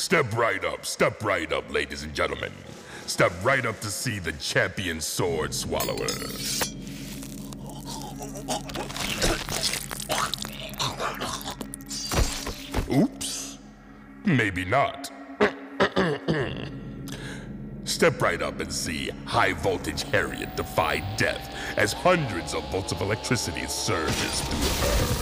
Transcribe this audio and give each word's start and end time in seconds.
Step 0.00 0.34
right 0.34 0.64
up, 0.64 0.86
step 0.86 1.22
right 1.22 1.52
up, 1.52 1.70
ladies 1.70 2.04
and 2.04 2.14
gentlemen. 2.14 2.50
Step 3.04 3.32
right 3.42 3.66
up 3.66 3.78
to 3.80 3.88
see 3.88 4.18
the 4.18 4.32
champion 4.32 4.98
sword 4.98 5.52
swallower. 5.52 6.06
Oops. 12.90 13.58
Maybe 14.24 14.64
not. 14.64 15.10
Step 17.84 18.22
right 18.22 18.40
up 18.40 18.58
and 18.58 18.72
see 18.72 19.10
High 19.26 19.52
Voltage 19.52 20.04
Harriet 20.04 20.56
defy 20.56 21.00
death 21.18 21.54
as 21.76 21.92
hundreds 21.92 22.54
of 22.54 22.64
volts 22.72 22.90
of 22.90 23.02
electricity 23.02 23.66
surges 23.66 24.40
through 24.40 25.16
her. 25.16 25.19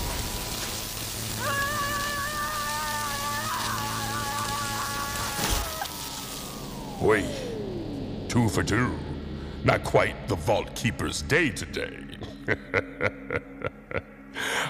Two 7.08 8.50
for 8.50 8.62
two. 8.62 8.94
Not 9.64 9.82
quite 9.82 10.28
the 10.28 10.34
Vault 10.34 10.74
Keeper's 10.74 11.22
day 11.22 11.48
today. 11.48 12.04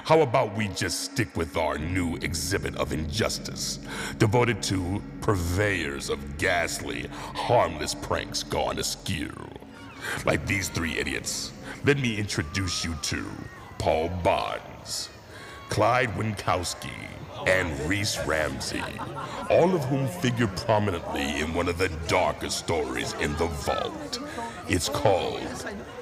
How 0.05 0.20
about 0.20 0.55
we 0.56 0.69
just 0.69 1.00
stick 1.00 1.36
with 1.36 1.56
our 1.56 1.78
new 1.78 2.14
exhibit 2.19 2.77
of 2.77 2.92
injustice, 2.92 3.81
devoted 4.19 4.62
to 4.64 5.03
purveyors 5.20 6.11
of 6.11 6.39
ghastly, 6.39 7.09
harmless 7.11 7.92
pranks 7.92 8.44
gone 8.44 8.78
askew? 8.78 9.33
Like 10.25 10.47
these 10.47 10.69
three 10.69 10.97
idiots. 10.97 11.50
Let 11.84 11.98
me 11.98 12.19
introduce 12.19 12.84
you 12.84 12.94
to 13.03 13.27
Paul 13.78 14.11
Barnes, 14.22 15.09
Clyde 15.69 16.11
Winkowski, 16.11 16.91
and 17.47 17.78
Reese 17.88 18.19
Ramsey, 18.27 18.83
all 19.50 19.75
of 19.75 19.84
whom 19.84 20.08
figure 20.08 20.48
prominently 20.48 21.41
in 21.41 21.55
one 21.55 21.69
of 21.69 21.78
the 21.78 21.88
darkest 22.08 22.58
stories 22.58 23.12
in 23.14 23.36
the 23.36 23.47
vault. 23.47 24.20
It's 24.69 24.88
called 24.88 25.41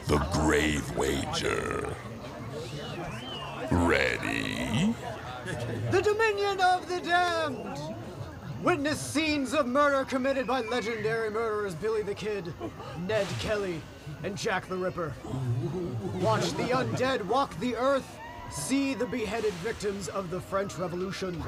The 0.06 0.19
Grave 0.33 0.97
Wager. 0.97 1.95
Ready? 3.70 4.95
The 5.91 6.03
Dominion 6.03 6.61
of 6.61 6.89
the 6.89 7.01
Damned! 7.01 7.95
Witness 8.62 8.98
scenes 8.98 9.53
of 9.55 9.67
murder 9.67 10.05
committed 10.05 10.47
by 10.47 10.62
legendary 10.62 11.30
murderers 11.30 11.75
Billy 11.75 12.03
the 12.03 12.14
Kid, 12.14 12.53
Ned 13.06 13.27
Kelly, 13.39 13.80
and 14.25 14.36
Jack 14.36 14.67
the 14.69 14.77
Ripper. 14.77 15.14
Watch 16.20 16.53
the 16.53 16.64
undead 16.64 17.25
walk 17.27 17.58
the 17.61 17.77
earth, 17.77 18.19
see 18.50 18.94
the 18.94 19.06
beheaded 19.06 19.52
victims 19.55 20.08
of 20.08 20.30
the 20.30 20.41
French 20.41 20.78
Revolution. 20.78 21.42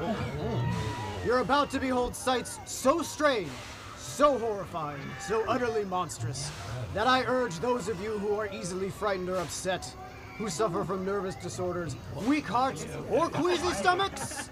You're 1.25 1.39
about 1.39 1.69
to 1.71 1.79
behold 1.79 2.15
sights 2.15 2.59
so 2.65 3.01
strange, 3.01 3.49
so 3.97 4.37
horrifying, 4.37 5.01
so 5.19 5.43
utterly 5.47 5.85
monstrous, 5.85 6.51
that 6.93 7.07
I 7.07 7.23
urge 7.23 7.59
those 7.59 7.87
of 7.87 8.01
you 8.01 8.19
who 8.19 8.35
are 8.35 8.49
easily 8.53 8.89
frightened 8.89 9.29
or 9.29 9.37
upset 9.37 9.93
who 10.39 10.49
suffer 10.49 10.83
from 10.85 11.05
nervous 11.05 11.35
disorders, 11.35 11.95
weak 12.25 12.47
hearts, 12.47 12.87
or 13.11 13.29
queasy 13.29 13.71
stomachs, 13.73 14.49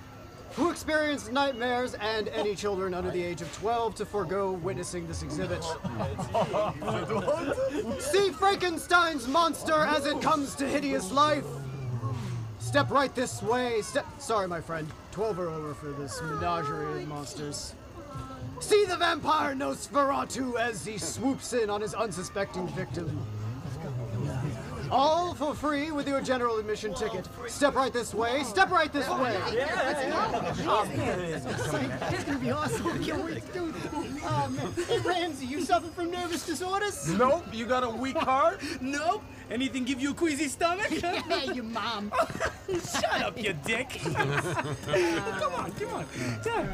who 0.52 0.70
experience 0.70 1.32
nightmares, 1.32 1.94
and 1.94 2.28
any 2.28 2.56
children 2.56 2.94
under 2.94 3.10
the 3.10 3.24
age 3.24 3.42
of 3.42 3.50
12 3.56 3.96
to 3.96 4.06
forego 4.06 4.52
witnessing 4.52 5.08
this 5.08 5.24
exhibit. 5.24 5.64
See 8.02 8.32
Frankenstein's 8.32 9.30
monster 9.30 9.86
as 9.86 10.06
it 10.06 10.22
comes 10.22 10.56
to 10.56 10.68
hideous 10.68 11.10
life. 11.10 11.46
Step 12.68 12.92
right 12.92 13.16
this 13.16 13.42
way. 13.42 13.82
Step. 13.82 14.06
Sorry, 14.20 14.46
my 14.46 14.60
friend. 14.60 14.90
12 15.12 15.40
are 15.40 15.50
over 15.50 15.74
for 15.74 15.94
this 15.94 16.22
menagerie 16.22 17.02
of 17.04 17.08
monsters. 17.08 17.74
See 18.60 18.84
the 18.84 18.98
vampire 18.98 19.56
Nosferatu 19.56 20.60
as 20.60 20.86
he 20.86 20.98
swoops 20.98 21.54
in 21.54 21.70
on 21.70 21.80
his 21.80 21.94
unsuspecting 21.94 22.68
victim. 22.68 23.26
All 24.92 25.34
for 25.34 25.54
free 25.54 25.92
with 25.92 26.10
your 26.10 26.20
general 26.22 26.58
admission 26.58 26.94
ticket. 26.94 27.30
Step 27.48 27.74
right 27.74 27.94
this 27.94 28.14
way. 28.14 28.44
Step 28.44 28.70
right 28.70 28.92
this 28.92 29.08
way. 29.10 29.38
It's 29.48 30.04
gonna 32.26 32.40
be 32.40 32.52
awesome. 32.52 32.88
I 32.88 32.98
can't 32.98 33.24
wait 33.24 33.46
to 33.46 33.54
do 33.54 33.72
this. 33.72 33.88
Oh, 33.94 34.50
man. 34.50 34.74
Hey, 34.88 35.00
Ramsey, 35.00 35.46
you 35.46 35.62
suffer 35.62 35.88
from 35.88 36.12
nervous 36.12 36.46
disorders? 36.46 37.08
Nope, 37.14 37.46
you 37.54 37.66
got 37.66 37.84
a 37.84 37.90
weak 37.90 38.18
heart? 38.18 38.62
Nope. 38.82 39.24
Anything 39.50 39.86
give 39.86 40.02
you 40.02 40.12
a 40.12 40.14
queasy 40.14 40.48
stomach? 40.48 40.88
Yeah, 40.92 41.54
your 41.54 41.64
mom. 41.64 42.12
Shut 42.92 43.22
up, 43.22 43.42
you 43.42 43.54
dick. 43.66 43.90
come 44.04 45.54
on, 45.54 45.72
come 45.72 45.94
on. 45.94 46.06
Yeah. 46.46 46.68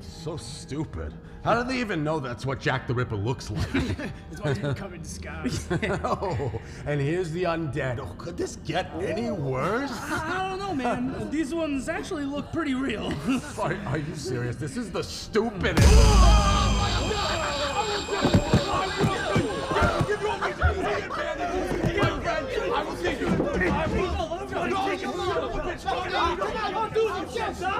So 0.00 0.36
stupid. 0.36 1.14
How 1.44 1.54
did 1.54 1.68
they 1.68 1.78
even 1.78 2.02
know 2.02 2.18
that's 2.18 2.44
what 2.44 2.60
Jack 2.60 2.88
the 2.88 2.94
Ripper 2.94 3.16
looks 3.16 3.50
like? 3.50 3.72
That's 3.72 4.42
why 4.42 4.52
you're 4.52 4.74
covered 4.74 4.98
in 4.98 5.04
scars. 5.04 5.68
oh, 6.04 6.60
and 6.84 7.00
here's 7.00 7.30
the 7.30 7.44
undead. 7.44 8.00
Oh, 8.00 8.12
could 8.18 8.36
this 8.36 8.56
get 8.56 8.90
any 9.00 9.30
worse? 9.30 9.92
I 9.92 10.48
don't 10.50 10.58
know, 10.58 10.74
man. 10.74 11.30
These 11.30 11.54
ones 11.54 11.88
actually 11.88 12.24
look 12.24 12.52
pretty 12.52 12.74
real. 12.74 13.12
Are, 13.58 13.74
are 13.86 13.98
you 13.98 14.14
serious? 14.16 14.56
This 14.56 14.76
is 14.76 14.90
the 14.90 15.04
stupidest. 15.04 15.88
Oh, 15.90 16.58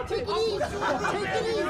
Take 0.09 0.22
it 0.22 0.28
easy. 0.28 0.59
Take 1.12 1.28
it 1.28 1.44
easy. 1.47 1.62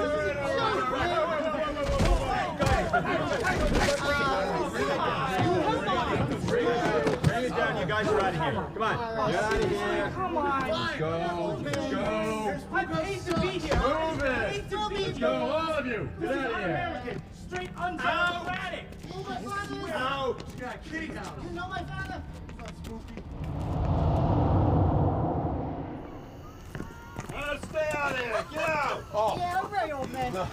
Bring 7.22 7.44
it 7.44 7.50
down, 7.50 7.78
you 7.78 7.86
guys 7.86 8.06
are 8.08 8.20
out 8.20 8.34
of 8.34 8.40
here. 8.40 8.52
Come 8.74 8.82
on. 8.82 9.30
Get 9.30 9.42
out 9.42 9.54
of 9.54 9.70
here. 9.70 10.12
Come 10.14 10.36
on. 10.36 10.98
Go. 10.98 11.08
Go. 11.90 12.04
I 12.72 12.84
hate 13.02 13.24
to 13.24 13.40
be 13.40 13.48
here. 13.48 13.76
Move 13.76 14.22
it. 14.22 14.48
hate 14.48 14.70
to 14.70 14.88
be 14.88 14.94
Let's 15.04 15.18
go, 15.18 15.32
all 15.32 15.72
of 15.72 15.86
you. 15.86 16.08
Get 16.20 16.30
out 16.30 16.52
of 16.52 17.04
here. 17.04 17.16
Straight 17.48 17.70
undemocratic. 17.76 18.84
Out. 19.94 20.42
Kitty 20.84 21.08
down. 21.08 21.44
You 21.44 21.50
know 21.54 21.68
my 21.68 21.82
father? 21.84 22.22
Stay 22.84 23.37
out 27.98 28.12
of 28.12 28.18
here. 28.18 28.44
Get 28.52 28.68
out. 28.68 29.04
Oh. 29.12 29.36
Yeah, 29.36 29.60
all 29.62 29.68
right, 29.68 29.92
old 29.92 30.12
man. 30.12 30.34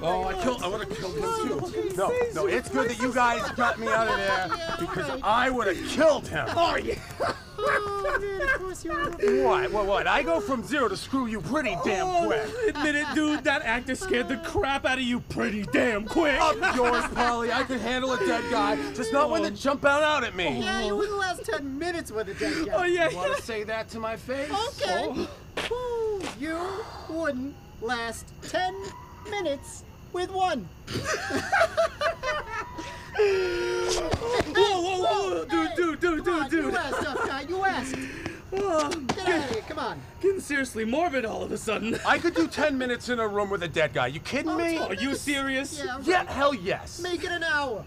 Oh, 0.00 0.24
I 0.24 0.42
killed. 0.42 0.62
I 0.62 0.68
would 0.68 0.80
have 0.80 0.96
killed 0.96 1.16
him 1.16 1.70
too. 1.72 1.96
No, 1.96 2.12
no, 2.34 2.46
it's 2.46 2.68
good 2.68 2.88
that 2.88 3.00
you 3.00 3.12
guys 3.12 3.42
got 3.52 3.78
me 3.80 3.88
out 3.88 4.06
of 4.06 4.16
there 4.16 4.76
because 4.78 5.20
I 5.22 5.50
would 5.50 5.66
have 5.66 5.88
killed 5.88 6.28
him. 6.28 6.46
Oh, 6.50 6.76
yeah. 6.76 6.98
Oh, 7.60 8.18
man, 8.20 8.40
of 8.42 8.54
course 8.54 8.84
you 8.84 8.92
were. 8.92 9.10
What? 9.44 9.72
What? 9.72 9.86
What? 9.86 10.06
I 10.06 10.22
go 10.22 10.40
from 10.40 10.62
zero 10.64 10.88
to 10.88 10.96
screw 10.96 11.26
you 11.26 11.40
pretty 11.40 11.76
damn 11.84 12.06
oh, 12.06 12.26
quick. 12.26 12.74
Admit 12.76 12.94
it, 12.94 13.06
dude. 13.14 13.44
That 13.44 13.62
actor 13.62 13.96
scared 13.96 14.28
the 14.28 14.36
crap 14.38 14.84
out 14.86 14.98
of 14.98 15.04
you 15.04 15.20
pretty 15.20 15.64
damn 15.64 16.06
quick. 16.06 16.40
Up 16.40 16.76
yours, 16.76 17.04
Polly. 17.14 17.52
I 17.52 17.64
could 17.64 17.80
handle 17.80 18.12
a 18.12 18.18
dead 18.18 18.44
guy, 18.50 18.76
just 18.94 19.12
not 19.12 19.30
when 19.30 19.42
they 19.42 19.48
oh. 19.48 19.52
jump 19.52 19.84
out 19.84 20.02
out 20.02 20.24
at 20.24 20.36
me. 20.36 20.60
Yeah, 20.60 20.84
you 20.84 20.96
wouldn't 20.96 21.18
last 21.18 21.44
10 21.44 21.78
minutes 21.78 22.12
with 22.12 22.28
a 22.28 22.34
dead 22.34 22.66
guy. 22.66 22.72
Oh, 22.74 22.84
yeah. 22.84 23.10
You 23.10 23.16
want 23.16 23.36
to 23.36 23.42
say 23.42 23.64
that 23.64 23.88
to 23.90 24.00
my 24.00 24.16
face? 24.16 24.50
Okay. 24.80 25.08
Ooh, 25.08 25.26
you 26.38 26.58
wouldn't 27.08 27.54
last 27.80 28.26
10 28.42 28.74
minutes 29.30 29.84
with 30.12 30.30
one. 30.30 30.68
Whoa, 33.18 34.80
whoa, 34.80 35.02
whoa. 35.02 35.44
Dude, 35.44 35.74
dude, 35.74 36.00
dude, 36.00 36.24
Come 36.24 36.42
on, 36.42 36.50
dude, 36.50 36.64
You 36.64 36.76
asked, 36.76 37.02
tough 37.02 37.26
guy. 37.26 37.40
You 37.42 37.64
asked. 37.64 37.96
Oh, 38.52 38.88
Get 38.88 39.28
out 39.28 39.44
of 39.44 39.50
here. 39.50 39.62
Come 39.68 39.78
on. 39.78 40.00
getting 40.20 40.40
seriously 40.40 40.84
morbid 40.84 41.24
all 41.24 41.42
of 41.42 41.52
a 41.52 41.58
sudden. 41.58 41.98
I 42.06 42.18
could 42.18 42.34
do 42.34 42.46
10 42.46 42.78
minutes 42.78 43.08
in 43.08 43.18
a 43.18 43.26
room 43.28 43.50
with 43.50 43.62
a 43.62 43.68
dead 43.68 43.92
guy. 43.92 44.06
You 44.06 44.20
kidding 44.20 44.52
oh, 44.52 44.56
me? 44.56 44.78
Are 44.78 44.94
you 44.94 45.14
serious? 45.14 45.82
Yeah, 45.84 45.98
Yeah, 46.02 46.24
hell 46.24 46.54
yes. 46.54 47.00
Make 47.00 47.24
it 47.24 47.30
an 47.32 47.42
hour. 47.42 47.84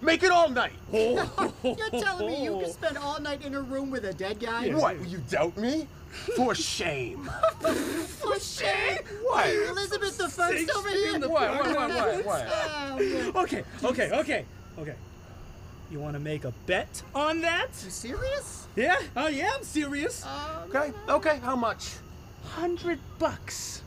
Make 0.00 0.22
it 0.22 0.30
all 0.30 0.48
night. 0.48 0.72
Oh. 0.92 1.52
You're 1.64 2.02
telling 2.02 2.26
me 2.26 2.44
you 2.44 2.58
can 2.60 2.70
spend 2.72 2.98
all 2.98 3.20
night 3.20 3.44
in 3.44 3.54
a 3.54 3.60
room 3.60 3.90
with 3.90 4.04
a 4.04 4.12
dead 4.12 4.38
guy? 4.38 4.68
What? 4.70 5.06
You 5.08 5.18
doubt 5.30 5.56
me? 5.56 5.88
For 6.36 6.54
shame. 6.54 7.24
For 7.60 8.38
shame. 8.38 8.98
What? 9.22 9.48
Elizabeth 9.48 10.16
the 10.18 10.28
First 10.28 10.70
over 10.76 10.88
here. 10.90 11.18
What? 11.20 11.30
What? 11.30 11.76
What? 11.76 11.90
What? 11.90 12.24
What? 12.26 12.46
Oh. 12.48 13.32
Okay, 13.42 13.64
okay, 13.84 14.10
okay, 14.12 14.44
okay. 14.78 14.94
You 15.90 16.00
want 16.00 16.14
to 16.14 16.20
make 16.20 16.44
a 16.44 16.52
bet 16.66 17.02
on 17.14 17.40
that? 17.42 17.68
You 17.84 17.90
serious? 17.90 18.66
Yeah? 18.74 19.00
Oh, 19.16 19.28
yeah, 19.28 19.50
I'm 19.54 19.62
serious. 19.62 20.24
Um, 20.24 20.70
Okay. 20.74 20.92
Okay. 21.08 21.38
How 21.42 21.54
much? 21.54 21.92
Hundred 22.44 22.98
bucks. 23.18 23.82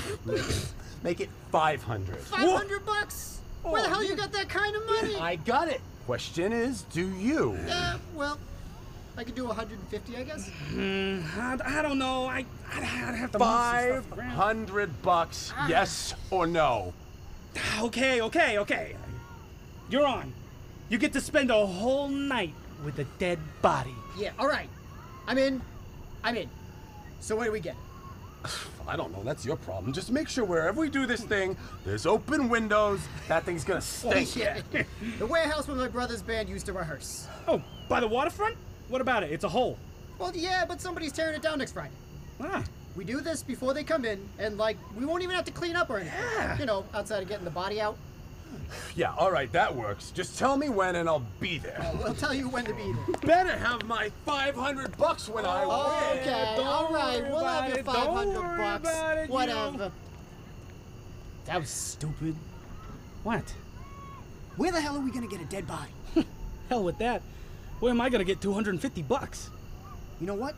Make 1.03 1.19
it 1.21 1.29
500. 1.51 2.17
500 2.17 2.85
bucks? 2.85 3.41
Where 3.63 3.81
the 3.81 3.89
hell 3.89 4.03
you 4.03 4.15
got 4.15 4.31
that 4.31 4.49
kind 4.49 4.75
of 4.75 4.85
money? 4.85 5.15
I 5.15 5.35
got 5.35 5.67
it. 5.67 5.81
Question 6.09 6.53
is, 6.53 6.81
do 6.91 7.07
you? 7.07 7.55
Uh, 7.69 7.99
well, 8.15 8.39
I 9.15 9.23
could 9.23 9.35
do 9.35 9.45
150, 9.45 10.17
I 10.17 10.23
guess. 10.23 10.49
Hmm, 10.49 11.19
I, 11.37 11.59
I 11.63 11.81
don't 11.83 11.99
know. 11.99 12.25
I, 12.25 12.45
I'd, 12.73 12.81
I'd 12.81 13.13
have 13.13 13.31
to 13.33 13.37
move 13.37 13.47
some 13.47 13.47
Five 13.47 14.05
stuff 14.05 14.17
around. 14.17 14.29
hundred 14.31 15.01
bucks, 15.03 15.53
ah. 15.55 15.67
yes 15.69 16.15
or 16.31 16.47
no? 16.47 16.95
Ah, 17.55 17.83
okay, 17.83 18.21
okay, 18.21 18.57
okay. 18.57 18.95
You're 19.91 20.07
on. 20.07 20.33
You 20.89 20.97
get 20.97 21.13
to 21.13 21.21
spend 21.21 21.51
a 21.51 21.63
whole 21.67 22.07
night 22.07 22.55
with 22.83 22.97
a 22.97 23.05
dead 23.19 23.37
body. 23.61 23.93
Yeah, 24.17 24.31
all 24.39 24.47
right. 24.47 24.69
I'm 25.27 25.37
in. 25.37 25.61
I'm 26.23 26.35
in. 26.35 26.49
So 27.19 27.35
what 27.35 27.45
do 27.45 27.51
we 27.51 27.59
get? 27.59 27.75
I 28.87 28.95
don't 28.95 29.11
know. 29.11 29.21
That's 29.23 29.45
your 29.45 29.57
problem. 29.57 29.93
Just 29.93 30.11
make 30.11 30.27
sure 30.29 30.45
wherever 30.45 30.79
we 30.81 30.89
do 30.89 31.05
this 31.05 31.21
thing, 31.21 31.55
there's 31.85 32.05
open 32.05 32.49
windows. 32.49 32.99
That 33.27 33.43
thing's 33.43 33.63
gonna 33.63 33.81
stink. 33.81 34.35
Yeah. 34.35 34.61
the 35.19 35.25
warehouse 35.25 35.67
where 35.67 35.77
my 35.77 35.87
brother's 35.87 36.21
band 36.21 36.49
used 36.49 36.65
to 36.67 36.73
rehearse. 36.73 37.27
Oh, 37.47 37.61
by 37.87 37.99
the 37.99 38.07
waterfront? 38.07 38.55
What 38.87 39.01
about 39.01 39.23
it? 39.23 39.31
It's 39.31 39.43
a 39.43 39.49
hole. 39.49 39.77
Well, 40.17 40.31
yeah, 40.35 40.65
but 40.65 40.81
somebody's 40.81 41.11
tearing 41.11 41.35
it 41.35 41.41
down 41.41 41.59
next 41.59 41.73
Friday. 41.73 41.93
Ah, 42.41 42.63
We 42.95 43.05
do 43.05 43.21
this 43.21 43.43
before 43.43 43.73
they 43.73 43.83
come 43.83 44.03
in, 44.05 44.27
and 44.39 44.57
like, 44.57 44.77
we 44.97 45.05
won't 45.05 45.21
even 45.23 45.35
have 45.35 45.45
to 45.45 45.51
clean 45.51 45.75
up 45.75 45.89
or 45.89 45.97
anything. 45.99 46.19
Yeah. 46.35 46.57
You 46.59 46.65
know, 46.65 46.83
outside 46.93 47.21
of 47.21 47.29
getting 47.29 47.45
the 47.45 47.51
body 47.51 47.79
out. 47.79 47.95
Yeah, 48.95 49.13
all 49.17 49.31
right, 49.31 49.51
that 49.53 49.75
works. 49.75 50.11
Just 50.11 50.37
tell 50.37 50.57
me 50.57 50.69
when 50.69 50.95
and 50.95 51.07
I'll 51.07 51.25
be 51.39 51.57
there. 51.57 51.79
Oh, 51.81 51.99
we'll 52.03 52.13
tell 52.13 52.33
you 52.33 52.49
when 52.49 52.65
to 52.65 52.73
be 52.73 52.93
there. 52.93 53.15
Better 53.21 53.57
have 53.57 53.85
my 53.85 54.11
500 54.25 54.97
bucks 54.97 55.29
when 55.29 55.45
I 55.45 55.63
oh, 55.63 56.09
win. 56.11 56.19
Okay, 56.19 56.53
don't 56.57 56.65
all 56.65 56.93
right, 56.93 57.21
worry 57.21 57.31
we'll 57.31 57.45
have 57.45 57.69
your 57.69 57.79
it, 57.79 57.85
don't 57.85 57.95
500 57.95 58.39
worry 58.39 58.57
bucks. 58.57 58.89
about 58.89 59.17
it, 59.17 59.27
you 59.27 59.33
Whatever. 59.33 59.91
that 61.45 61.59
was 61.59 61.69
stupid. 61.69 62.35
What? 63.23 63.53
Where 64.57 64.71
the 64.71 64.81
hell 64.81 64.97
are 64.97 65.01
we 65.01 65.11
gonna 65.11 65.27
get 65.27 65.41
a 65.41 65.45
dead 65.45 65.65
body? 65.65 65.91
Hell 66.69 66.83
with 66.83 66.97
that. 66.97 67.21
Where 67.79 67.91
am 67.91 68.01
I 68.01 68.09
gonna 68.09 68.23
get 68.23 68.41
250 68.41 69.01
bucks? 69.03 69.49
You 70.19 70.27
know 70.27 70.35
what? 70.35 70.55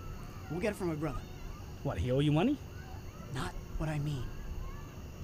We'll 0.49 0.59
get 0.59 0.71
it 0.71 0.75
from 0.75 0.87
my 0.87 0.95
brother. 0.95 1.19
What, 1.83 1.99
he 1.99 2.11
owe 2.11 2.19
you 2.19 2.31
money? 2.31 2.57
Not 3.33 3.51
what 3.77 3.89
I 3.89 3.99
mean. 3.99 4.23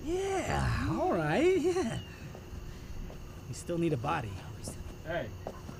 Yeah, 0.05 0.87
all 0.91 1.11
right, 1.11 1.57
yeah. 1.59 1.97
You 3.47 3.55
still 3.55 3.77
need 3.77 3.93
a 3.93 3.97
body. 3.97 4.31
Hey, 5.05 5.27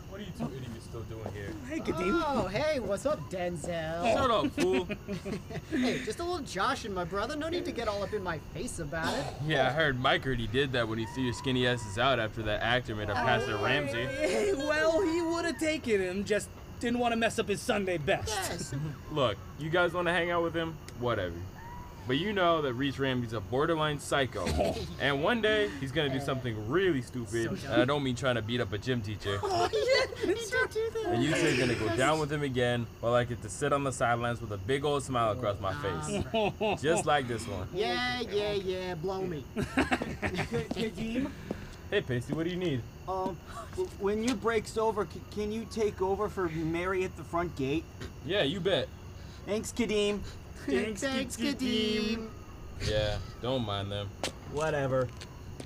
what 0.09 0.21
are 0.21 0.23
you 0.23 0.31
two 0.37 0.55
idiots 0.55 0.85
still 0.85 1.01
doing 1.01 1.31
here? 1.33 1.49
Hey, 1.69 1.79
Kadeem. 1.79 2.23
Oh, 2.25 2.47
hey, 2.47 2.79
what's 2.79 3.05
up, 3.05 3.19
Denzel? 3.29 4.13
Shut 4.13 4.31
up, 4.31 4.51
fool. 4.53 4.87
Hey, 5.69 6.01
just 6.05 6.19
a 6.19 6.23
little 6.23 6.39
Josh 6.39 6.85
and 6.85 6.95
my 6.95 7.03
brother. 7.03 7.35
No 7.35 7.49
need 7.49 7.65
to 7.65 7.71
get 7.71 7.89
all 7.89 8.01
up 8.01 8.13
in 8.13 8.23
my 8.23 8.39
face 8.53 8.79
about 8.79 9.13
it. 9.13 9.25
yeah, 9.45 9.67
I 9.67 9.71
heard 9.71 9.99
Mike 9.99 10.25
already 10.25 10.47
did 10.47 10.71
that 10.71 10.87
when 10.87 10.97
he 10.97 11.05
threw 11.07 11.23
your 11.23 11.33
skinny 11.33 11.67
asses 11.67 11.97
out 11.97 12.19
after 12.19 12.41
that 12.43 12.63
actor 12.63 12.95
made 12.95 13.09
a 13.09 13.13
pass 13.13 13.43
at 13.43 13.49
oh, 13.49 13.63
Ramsey. 13.63 14.07
Well, 14.55 15.01
he 15.01 15.21
would 15.21 15.45
have 15.45 15.59
taken 15.59 16.01
him, 16.01 16.23
just 16.23 16.49
didn't 16.79 16.99
want 16.99 17.11
to 17.11 17.17
mess 17.17 17.37
up 17.37 17.49
his 17.49 17.61
Sunday 17.61 17.97
best. 17.97 18.29
Yes. 18.29 18.73
Look, 19.11 19.37
you 19.59 19.69
guys 19.69 19.93
want 19.93 20.07
to 20.07 20.13
hang 20.13 20.31
out 20.31 20.41
with 20.41 20.53
him? 20.53 20.77
Whatever. 20.99 21.35
But 22.07 22.17
you 22.17 22.31
know 22.31 22.61
that 22.61 22.73
Reese 22.73 22.97
Ramsey's 22.99 23.33
a 23.33 23.41
borderline 23.41 23.99
psycho. 23.99 24.45
and 25.01 25.21
one 25.21 25.41
day, 25.41 25.69
he's 25.81 25.91
gonna 25.91 26.09
do 26.09 26.21
something 26.21 26.69
really 26.69 27.01
stupid. 27.01 27.59
and 27.65 27.81
I 27.81 27.85
don't 27.85 28.01
mean 28.01 28.15
trying 28.15 28.35
to 28.35 28.41
beat 28.41 28.61
up 28.61 28.71
a 28.73 28.77
gym 28.77 29.01
teacher. 29.01 29.39
Oh, 29.49 29.69
yeah, 29.73 30.15
he 30.21 30.33
did 30.33 30.37
do 30.71 30.89
that. 31.03 31.05
And 31.13 31.23
you 31.23 31.33
two 31.33 31.47
are 31.53 31.57
gonna 31.57 31.75
go 31.75 31.95
down 31.97 32.19
with 32.19 32.31
him 32.31 32.43
again 32.43 32.85
while 33.01 33.13
I 33.13 33.23
get 33.23 33.41
to 33.41 33.49
sit 33.49 33.73
on 33.73 33.83
the 33.83 33.91
sidelines 33.91 34.39
with 34.41 34.51
a 34.51 34.57
big 34.57 34.85
old 34.85 35.03
smile 35.03 35.31
across 35.31 35.59
my 35.59 35.73
face. 35.73 36.81
Just 36.81 37.05
like 37.05 37.27
this 37.27 37.45
one. 37.47 37.67
Yeah, 37.73 38.21
yeah, 38.21 38.53
yeah, 38.53 38.95
blow 38.95 39.21
me. 39.21 39.43
Kadeem, 39.57 41.29
Hey, 41.89 42.01
Pasty, 42.01 42.33
what 42.33 42.43
do 42.43 42.49
you 42.49 42.57
need? 42.57 42.81
um, 43.07 43.35
when 43.99 44.23
your 44.23 44.35
break's 44.35 44.77
over, 44.77 45.07
c- 45.11 45.21
can 45.31 45.51
you 45.51 45.65
take 45.71 46.01
over 46.01 46.27
for 46.29 46.49
Mary 46.49 47.03
at 47.03 47.15
the 47.17 47.23
front 47.23 47.55
gate? 47.55 47.83
Yeah, 48.25 48.43
you 48.43 48.59
bet. 48.59 48.87
Thanks, 49.45 49.71
Kadeem. 49.71 50.19
Thanks, 50.65 51.37
Kadeem. 51.37 52.27
Yeah, 52.87 53.17
don't 53.41 53.65
mind 53.65 53.91
them. 53.91 54.09
Whatever. 54.51 55.07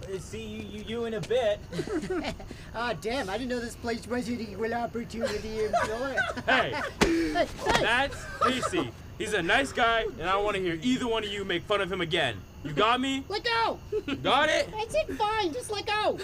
Uh, 0.04 0.18
See 0.20 0.42
you, 0.42 0.64
you, 0.64 0.84
you 0.88 1.06
in 1.06 1.14
a 1.16 1.22
bit. 1.22 1.60
Ah, 2.74 2.94
damn, 3.02 3.30
I 3.30 3.38
didn't 3.38 3.50
know 3.50 3.60
this 3.60 3.76
place 3.76 4.08
was 4.08 4.30
an 4.30 4.40
equal 4.40 4.74
opportunity 4.74 5.66
employer. 5.66 6.16
Hey, 6.48 6.74
hey, 7.04 7.34
hey, 7.34 7.82
that's 7.82 8.16
Pasty. 8.42 8.90
He's 9.18 9.34
a 9.34 9.42
nice 9.42 9.74
guy, 9.74 10.06
and 10.20 10.24
I 10.24 10.32
don't 10.34 10.46
want 10.46 10.56
to 10.56 10.62
hear 10.64 10.80
either 10.82 11.06
one 11.08 11.24
of 11.26 11.30
you 11.30 11.44
make 11.44 11.64
fun 11.64 11.82
of 11.82 11.92
him 11.92 12.00
again. 12.00 12.38
You 12.64 12.72
got 12.72 13.02
me? 13.02 13.26
let 13.28 13.44
go! 13.44 13.78
Got 14.24 14.50
it? 14.50 14.70
I 14.76 14.86
said 14.88 15.18
fine, 15.18 15.52
just 15.52 15.70
let 15.70 15.86
go. 15.86 16.18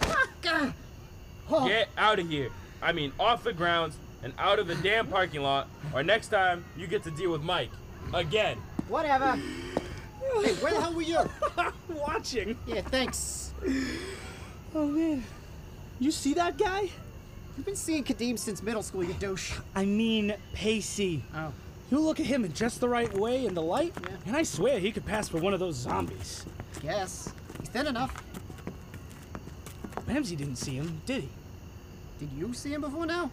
Fuck. 0.00 0.28
ah. 0.46 0.74
Oh, 1.50 1.66
Get 1.66 1.88
out 1.96 2.18
of 2.18 2.28
here. 2.28 2.50
I 2.82 2.92
mean, 2.92 3.12
off 3.18 3.44
the 3.44 3.52
grounds 3.54 3.96
and 4.22 4.34
out 4.38 4.58
of 4.58 4.66
the 4.66 4.74
damn 4.76 5.06
parking 5.06 5.42
lot, 5.42 5.68
or 5.94 6.02
next 6.02 6.28
time 6.28 6.64
you 6.76 6.86
get 6.86 7.02
to 7.04 7.10
deal 7.10 7.30
with 7.32 7.42
Mike. 7.42 7.70
Again. 8.14 8.58
whatever. 8.88 9.32
Hey, 9.36 10.54
where 10.54 10.72
the 10.72 10.80
hell 10.80 10.94
were 10.94 11.02
you? 11.02 11.18
Watching. 11.88 12.56
Yeah, 12.66 12.80
thanks. 12.82 13.52
Oh, 14.74 14.86
man. 14.86 15.24
You 15.98 16.10
see 16.10 16.34
that 16.34 16.56
guy? 16.56 16.90
You've 17.56 17.66
been 17.66 17.76
seeing 17.76 18.02
Kadeem 18.04 18.38
since 18.38 18.62
middle 18.62 18.82
school, 18.82 19.04
you 19.04 19.14
douche. 19.14 19.58
I 19.74 19.84
mean, 19.84 20.34
Pacey. 20.54 21.22
Oh. 21.34 21.52
You 21.90 21.98
look 22.00 22.18
at 22.20 22.26
him 22.26 22.44
in 22.44 22.52
just 22.52 22.80
the 22.80 22.88
right 22.88 23.12
way 23.14 23.46
in 23.46 23.54
the 23.54 23.62
light, 23.62 23.92
Yeah. 24.02 24.16
and 24.26 24.36
I 24.36 24.42
swear 24.42 24.78
he 24.78 24.90
could 24.90 25.04
pass 25.06 25.28
for 25.28 25.38
one 25.38 25.52
of 25.54 25.60
those 25.60 25.76
zombies. 25.76 26.44
Yes. 26.82 27.32
He's 27.60 27.68
thin 27.68 27.86
enough. 27.86 28.22
Ramsey 30.06 30.36
didn't 30.36 30.56
see 30.56 30.74
him, 30.74 31.00
did 31.06 31.22
he? 31.22 31.28
Did 32.20 32.30
you 32.36 32.52
see 32.54 32.72
him 32.72 32.80
before 32.80 33.06
now? 33.06 33.30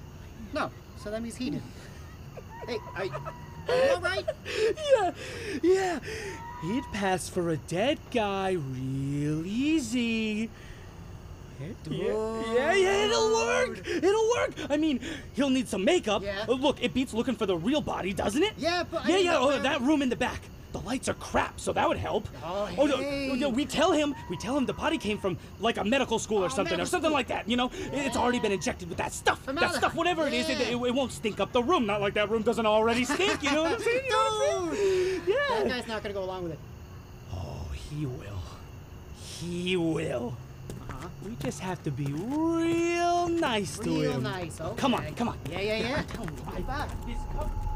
No. 0.53 0.69
So 0.97 1.09
that 1.11 1.21
means 1.21 1.35
he 1.35 1.49
did. 1.51 1.61
Hey, 2.67 2.77
I. 2.95 3.09
Are 3.71 3.95
alright? 3.95 4.25
yeah, 4.91 5.11
yeah. 5.63 5.99
He'd 6.61 6.83
pass 6.93 7.27
for 7.27 7.49
a 7.49 7.57
dead 7.57 7.97
guy 8.11 8.51
real 8.51 9.45
easy. 9.45 10.49
Yeah, 11.89 12.43
yeah, 12.53 12.73
yeah, 12.73 13.05
it'll 13.05 13.31
work. 13.31 13.87
It'll 13.87 14.29
work. 14.31 14.51
I 14.69 14.77
mean, 14.77 14.99
he'll 15.33 15.49
need 15.49 15.67
some 15.67 15.85
makeup. 15.85 16.23
Yeah. 16.23 16.45
Look, 16.47 16.81
it 16.83 16.93
beats 16.93 17.13
looking 17.13 17.35
for 17.35 17.45
the 17.45 17.55
real 17.55 17.81
body, 17.81 18.13
doesn't 18.13 18.41
it? 18.41 18.53
Yeah, 18.57 18.83
but 18.89 19.01
yeah, 19.01 19.07
didn't 19.07 19.25
yeah. 19.25 19.37
Oh, 19.37 19.59
that 19.59 19.81
room 19.81 20.01
in 20.01 20.09
the 20.09 20.15
back. 20.15 20.41
The 20.71 20.79
lights 20.79 21.09
are 21.09 21.13
crap, 21.15 21.59
so 21.59 21.73
that 21.73 21.87
would 21.87 21.97
help. 21.97 22.27
Oh, 22.45 22.69
no, 22.77 22.97
hey. 22.97 23.35
no, 23.37 23.49
we 23.49 23.65
tell 23.65 23.91
him, 23.91 24.15
we 24.29 24.37
tell 24.37 24.57
him 24.57 24.65
the 24.65 24.71
body 24.73 24.97
came 24.97 25.17
from 25.17 25.37
like 25.59 25.75
a 25.77 25.83
medical 25.83 26.17
school 26.17 26.37
or 26.41 26.45
Oh, 26.45 26.47
something, 26.47 26.79
or 26.79 26.85
something 26.85 27.09
school. 27.09 27.13
like 27.13 27.27
that. 27.27 27.49
You 27.49 27.57
know, 27.57 27.69
it's 27.91 28.15
already 28.15 28.39
been 28.39 28.53
injected 28.53 28.87
with 28.87 28.97
that 28.99 29.11
stuff. 29.11 29.45
That 29.45 29.73
stuff, 29.73 29.95
whatever 29.95 30.27
it 30.27 30.33
is, 30.33 30.49
it, 30.49 30.61
it, 30.61 30.71
it 30.77 30.93
won't 30.95 31.11
stink 31.11 31.41
up 31.41 31.51
the 31.51 31.61
room. 31.61 31.85
Not 31.85 31.99
like 31.99 32.13
that 32.13 32.29
room 32.29 32.43
doesn't 32.43 32.65
already 32.65 33.03
stink. 33.03 33.43
You 33.43 33.51
know 33.51 33.63
what 33.63 33.73
I'm 33.73 33.79
saying? 33.81 34.03
You 34.05 34.11
know 34.11 34.57
I'm 34.69 34.75
saying? 34.75 35.21
That 35.27 35.67
guy's 35.67 35.87
not 35.87 36.03
gonna 36.03 36.13
go 36.13 36.23
along 36.23 36.43
with 36.43 36.53
it. 36.53 36.59
Oh, 37.33 37.65
he 37.73 38.05
will. 38.05 38.41
He 39.19 39.75
will. 39.75 40.37
Uh-huh. 40.89 41.07
We 41.25 41.35
just 41.41 41.59
have 41.59 41.83
to 41.83 41.91
be 41.91 42.05
real 42.05 43.27
nice 43.27 43.77
to 43.79 43.89
him. 43.89 43.99
Real 43.99 44.21
nice. 44.21 44.61
Okay. 44.61 44.75
Come 44.77 44.93
on, 44.93 45.13
come 45.15 45.27
on. 45.29 45.37
Yeah, 45.49 45.59
yeah, 45.59 45.77
yeah. 45.79 46.01
Tell 46.03 46.23
him, 46.23 46.37
High 46.45 46.61
five. 46.61 46.89
Come- 46.89 47.07
we're 47.37 47.70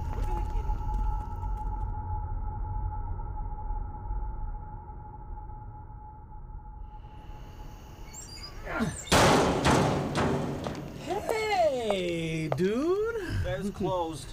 That's 13.66 13.78
closed. 13.78 14.28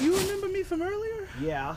You 0.00 0.16
remember 0.16 0.46
me 0.46 0.62
from 0.62 0.80
earlier? 0.80 1.28
Yeah. 1.40 1.74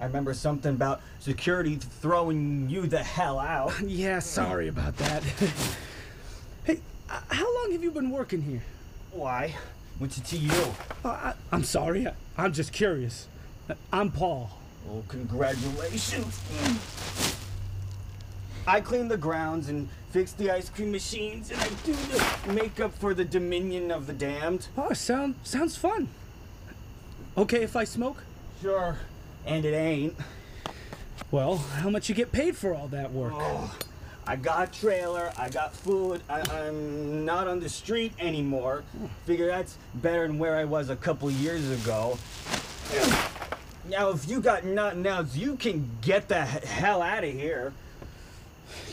I 0.00 0.04
remember 0.04 0.34
something 0.34 0.74
about 0.74 1.00
security 1.20 1.76
throwing 1.76 2.68
you 2.68 2.88
the 2.88 2.98
hell 2.98 3.38
out. 3.38 3.72
Yeah, 3.86 4.18
sorry 4.18 4.66
about 4.66 4.96
that. 4.96 5.22
hey, 6.64 6.80
uh, 7.08 7.20
how 7.28 7.54
long 7.62 7.70
have 7.72 7.82
you 7.84 7.92
been 7.92 8.10
working 8.10 8.42
here? 8.42 8.62
Why? 9.12 9.54
What's 9.98 10.18
it 10.18 10.24
to 10.26 10.36
you? 10.36 10.74
Uh, 11.04 11.08
I, 11.10 11.34
I'm 11.52 11.62
sorry. 11.62 12.08
I, 12.08 12.14
I'm 12.36 12.52
just 12.52 12.72
curious. 12.72 13.28
Uh, 13.70 13.74
I'm 13.92 14.10
Paul. 14.10 14.50
Oh, 14.90 15.04
congratulations. 15.06 16.40
I 18.66 18.80
clean 18.80 19.06
the 19.06 19.16
grounds 19.16 19.68
and 19.68 19.88
fix 20.10 20.32
the 20.32 20.50
ice 20.50 20.68
cream 20.68 20.90
machines, 20.90 21.50
and 21.52 21.60
I 21.60 21.68
do 21.84 21.92
the 21.92 22.52
makeup 22.52 22.92
for 22.94 23.14
the 23.14 23.24
Dominion 23.24 23.92
of 23.92 24.06
the 24.06 24.12
Damned. 24.12 24.66
Oh, 24.76 24.92
sound 24.92 25.36
sounds 25.44 25.76
fun. 25.76 26.08
Okay, 27.36 27.62
if 27.62 27.76
I 27.76 27.84
smoke? 27.84 28.24
Sure. 28.60 28.98
And 29.44 29.64
it 29.64 29.74
ain't. 29.74 30.16
Well, 31.30 31.58
how 31.58 31.90
much 31.90 32.08
you 32.08 32.14
get 32.14 32.32
paid 32.32 32.56
for 32.56 32.74
all 32.74 32.88
that 32.88 33.12
work? 33.12 33.34
Oh, 33.36 33.76
I 34.26 34.34
got 34.34 34.72
trailer, 34.72 35.32
I 35.38 35.48
got 35.48 35.72
food, 35.72 36.22
I, 36.28 36.40
I'm 36.40 37.24
not 37.24 37.46
on 37.46 37.60
the 37.60 37.68
street 37.68 38.12
anymore. 38.18 38.82
Figure 39.24 39.46
that's 39.46 39.78
better 39.94 40.26
than 40.26 40.38
where 40.38 40.56
I 40.56 40.64
was 40.64 40.90
a 40.90 40.96
couple 40.96 41.30
years 41.30 41.70
ago. 41.70 42.18
Now, 43.88 44.10
if 44.10 44.28
you 44.28 44.40
got 44.40 44.64
nothing 44.64 45.06
else, 45.06 45.36
you 45.36 45.54
can 45.56 45.88
get 46.00 46.26
the 46.28 46.44
hell 46.44 47.02
out 47.02 47.22
of 47.22 47.32
here. 47.32 47.72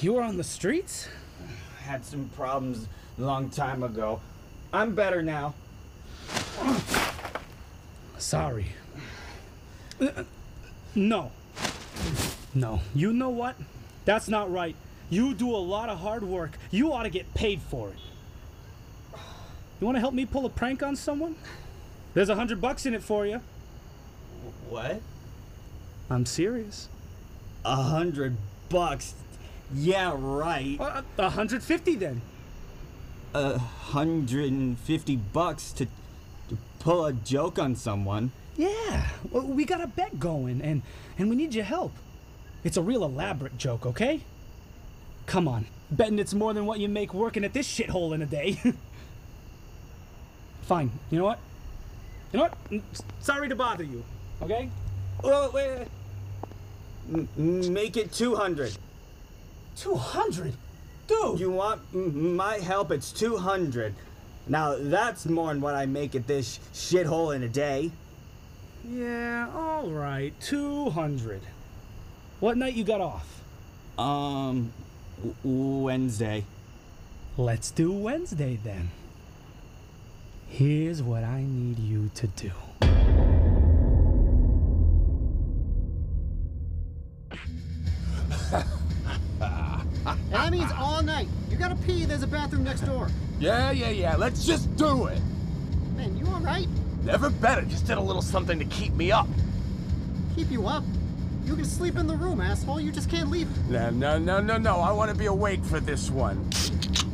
You 0.02 0.14
were 0.14 0.22
on 0.22 0.38
the 0.38 0.44
streets? 0.44 1.08
Had 1.84 2.06
some 2.06 2.30
problems 2.36 2.88
a 3.18 3.22
long 3.22 3.50
time 3.50 3.84
ago. 3.84 4.22
I'm 4.72 4.96
better 4.96 5.22
now. 5.22 5.54
Sorry. 8.18 8.68
No. 10.96 11.32
No. 12.54 12.82
You 12.96 13.14
know 13.14 13.30
what? 13.30 13.56
That's 14.06 14.28
not 14.28 14.52
right. 14.52 14.76
You 15.10 15.34
do 15.34 15.50
a 15.50 15.58
lot 15.58 15.90
of 15.90 16.00
hard 16.00 16.24
work. 16.24 16.58
You 16.72 16.94
ought 16.94 17.04
to 17.04 17.10
get 17.10 17.34
paid 17.34 17.62
for 17.62 17.90
it. 17.90 19.20
You 19.80 19.86
want 19.86 19.96
to 19.96 20.00
help 20.00 20.14
me 20.14 20.26
pull 20.26 20.46
a 20.46 20.50
prank 20.50 20.82
on 20.82 20.96
someone? 20.96 21.36
There's 22.14 22.30
a 22.30 22.36
hundred 22.36 22.62
bucks 22.62 22.86
in 22.86 22.94
it 22.94 23.04
for 23.04 23.26
you. 23.26 23.42
What? 24.70 25.02
I'm 26.10 26.26
serious. 26.26 26.88
A 27.66 27.76
hundred 27.76 28.38
bucks? 28.70 29.14
Yeah, 29.74 30.14
right. 30.18 30.78
Uh, 30.80 31.02
A 31.18 31.30
hundred 31.30 31.64
fifty 31.64 31.96
then. 31.96 32.22
A 33.34 33.58
hundred 33.58 34.52
and 34.52 34.78
fifty 34.78 35.16
bucks 35.16 35.72
to, 35.74 35.86
to 36.50 36.58
pull 36.80 37.06
a 37.06 37.14
joke 37.14 37.58
on 37.60 37.76
someone. 37.76 38.32
Yeah, 38.56 39.08
well, 39.32 39.44
we 39.48 39.66
got 39.66 39.82
a 39.82 39.88
bet 39.88 40.20
going, 40.20 40.62
and 40.62 40.82
and 41.18 41.30
we 41.30 41.36
need 41.36 41.54
your 41.56 41.66
help. 41.66 41.92
It's 42.64 42.78
a 42.78 42.82
real 42.82 43.04
elaborate 43.04 43.58
joke, 43.58 43.86
okay? 43.86 44.22
Come 45.26 45.48
on, 45.48 45.66
betting 45.90 46.20
it's 46.20 46.34
more 46.34 46.54
than 46.54 46.66
what 46.66 46.80
you 46.80 46.88
make 46.88 47.14
working 47.14 47.44
at 47.44 47.54
this 47.54 47.68
shithole 47.68 48.14
in 48.14 48.22
a 48.22 48.26
day. 48.26 48.60
Fine. 50.64 50.92
You 51.12 51.20
know 51.20 51.26
what? 51.26 51.40
You 52.32 52.38
know 52.38 52.44
what? 52.44 52.70
Mm, 52.70 52.82
Sorry 53.20 53.50
to 53.50 53.56
bother 53.56 53.84
you. 53.84 54.04
Okay? 54.42 54.70
Oh, 55.24 55.50
wait. 55.52 55.88
wait. 57.10 57.38
Make 57.38 57.98
it 57.98 58.12
Two 58.12 58.36
hundred, 58.36 58.78
dude. 61.08 61.40
You 61.40 61.52
want 61.52 61.94
my 61.94 62.58
help? 62.58 62.92
It's 62.92 63.12
200. 63.12 63.94
Now, 64.48 64.76
that's 64.78 65.26
more 65.26 65.54
than 65.54 65.62
what 65.62 65.76
I 65.76 65.86
make 65.86 66.16
at 66.16 66.28
this 66.28 66.60
shithole 66.74 67.36
in 67.36 67.44
a 67.44 67.50
day. 67.50 67.92
Yeah, 68.86 69.50
all 69.56 69.88
right. 69.88 70.34
Two 70.42 70.90
hundred. 70.90 71.42
What 72.42 72.58
night 72.58 72.74
you 72.74 72.84
got 72.84 73.00
off? 73.00 73.42
Um, 73.98 74.74
Wednesday. 75.44 76.44
Let's 77.38 77.72
do 77.72 77.94
Wednesday 77.94 78.60
then. 78.62 78.92
Here's 80.50 81.02
what 81.02 81.24
I 81.24 81.44
need 81.44 81.80
you 81.80 82.12
to 82.16 82.28
do. 82.28 82.52
That 90.34 90.52
means 90.52 90.72
all 90.78 91.02
night. 91.04 91.28
You 91.50 91.58
gotta 91.58 91.76
pee, 91.76 92.06
there's 92.06 92.24
a 92.24 92.28
bathroom 92.28 92.64
next 92.64 92.82
door. 92.82 93.08
Yeah, 93.40 93.72
yeah, 93.72 93.90
yeah. 93.90 94.16
Let's 94.16 94.46
just 94.46 94.76
do 94.76 95.06
it. 95.06 95.20
Man, 95.96 96.18
you 96.18 96.26
alright? 96.26 96.68
Never 97.04 97.30
better. 97.30 97.62
Just 97.62 97.86
did 97.86 97.98
a 97.98 98.02
little 98.02 98.22
something 98.22 98.58
to 98.58 98.66
keep 98.66 98.94
me 98.94 99.12
up. 99.12 99.28
Keep 100.36 100.52
you 100.52 100.68
up. 100.68 100.84
You 101.46 101.56
can 101.56 101.66
sleep 101.66 101.98
in 101.98 102.08
the 102.08 102.16
room, 102.16 102.42
asshole. 102.42 102.80
You 102.80 102.92
just 102.92 103.10
can't 103.10 103.30
leave. 103.30 103.48
No, 103.70 103.90
no, 103.90 104.18
no, 104.18 104.40
no, 104.40 104.58
no. 104.58 104.80
I 104.80 104.92
want 104.92 105.12
to 105.12 105.18
be 105.18 105.26
awake 105.26 105.64
for 105.64 105.80
this 105.80 106.10
one. 106.10 106.50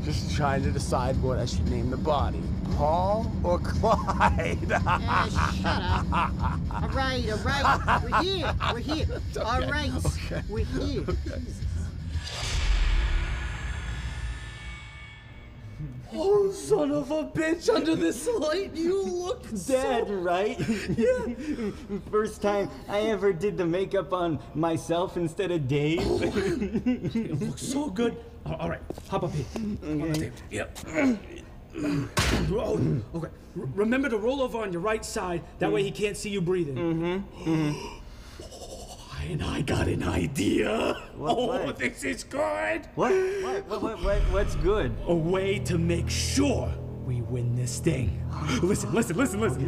Just 0.06 0.36
trying 0.36 0.64
to 0.64 0.72
decide 0.72 1.22
what 1.22 1.40
I 1.40 1.46
should 1.46 1.68
name 1.70 1.90
the 1.90 1.98
body. 1.98 2.42
Paul 2.76 3.32
or 3.44 3.60
Clyde? 3.64 4.72
Eh, 4.72 5.30
shut 5.30 5.66
up. 5.66 6.06
All 6.12 6.90
right, 6.90 7.26
all 7.30 7.38
right. 7.40 8.02
We're 8.04 8.22
here. 8.22 8.56
We're 8.72 8.80
here. 8.80 9.08
All 9.44 9.62
right. 9.62 9.92
We're 10.48 10.64
here. 10.66 11.04
Jesus. 11.04 11.66
Oh, 16.14 16.52
son 16.52 16.92
of 16.92 17.12
a 17.12 17.24
bitch, 17.26 17.74
under 17.74 17.96
this 17.96 18.28
light, 18.28 18.76
you 18.76 19.02
look 19.04 19.44
Dead, 19.68 20.10
right? 20.10 20.58
yeah. 20.98 21.72
First 22.12 22.42
time 22.42 22.70
I 22.88 23.02
ever 23.02 23.32
did 23.34 23.58
the 23.58 23.66
makeup 23.66 24.12
on 24.14 24.40
myself 24.56 25.18
instead 25.18 25.52
of 25.52 25.68
Dave. 25.68 26.00
You 27.20 27.36
look 27.36 27.58
so 27.60 27.90
good. 27.90 28.18
All 28.46 28.56
all 28.56 28.70
right, 28.70 28.82
hop 29.10 29.24
up 29.24 29.32
here. 29.34 29.46
Okay. 29.86 30.32
Yep. 30.52 30.80
Oh, 32.52 33.02
okay. 33.16 33.28
R- 33.60 33.66
remember 33.76 34.10
to 34.10 34.18
roll 34.18 34.42
over 34.42 34.58
on 34.58 34.74
your 34.74 34.82
right 34.82 35.06
side. 35.06 35.44
That 35.60 35.72
way 35.72 35.84
he 35.84 35.92
can't 35.92 36.18
see 36.18 36.30
you 36.30 36.42
breathing. 36.42 36.76
Mm-hmm. 36.76 37.99
And 39.26 39.44
I 39.44 39.62
got 39.62 39.88
an 39.88 40.04
idea. 40.04 40.96
What- 41.16 41.38
oh, 41.38 41.48
what? 41.66 41.78
this 41.78 42.04
is 42.04 42.24
good. 42.24 42.88
What? 42.96 43.12
What? 43.12 43.68
What? 43.68 43.82
What? 43.82 44.04
what? 44.04 44.22
What's 44.32 44.56
good? 44.56 44.96
A 45.08 45.14
way 45.16 45.60
to 45.60 45.78
make 45.78 46.10
sure 46.10 46.74
we 47.06 47.22
win 47.22 47.56
this 47.56 47.80
thing. 47.80 48.22
Listen, 48.62 48.94
listen, 48.94 49.18
listen, 49.18 49.40
listen. 49.42 49.60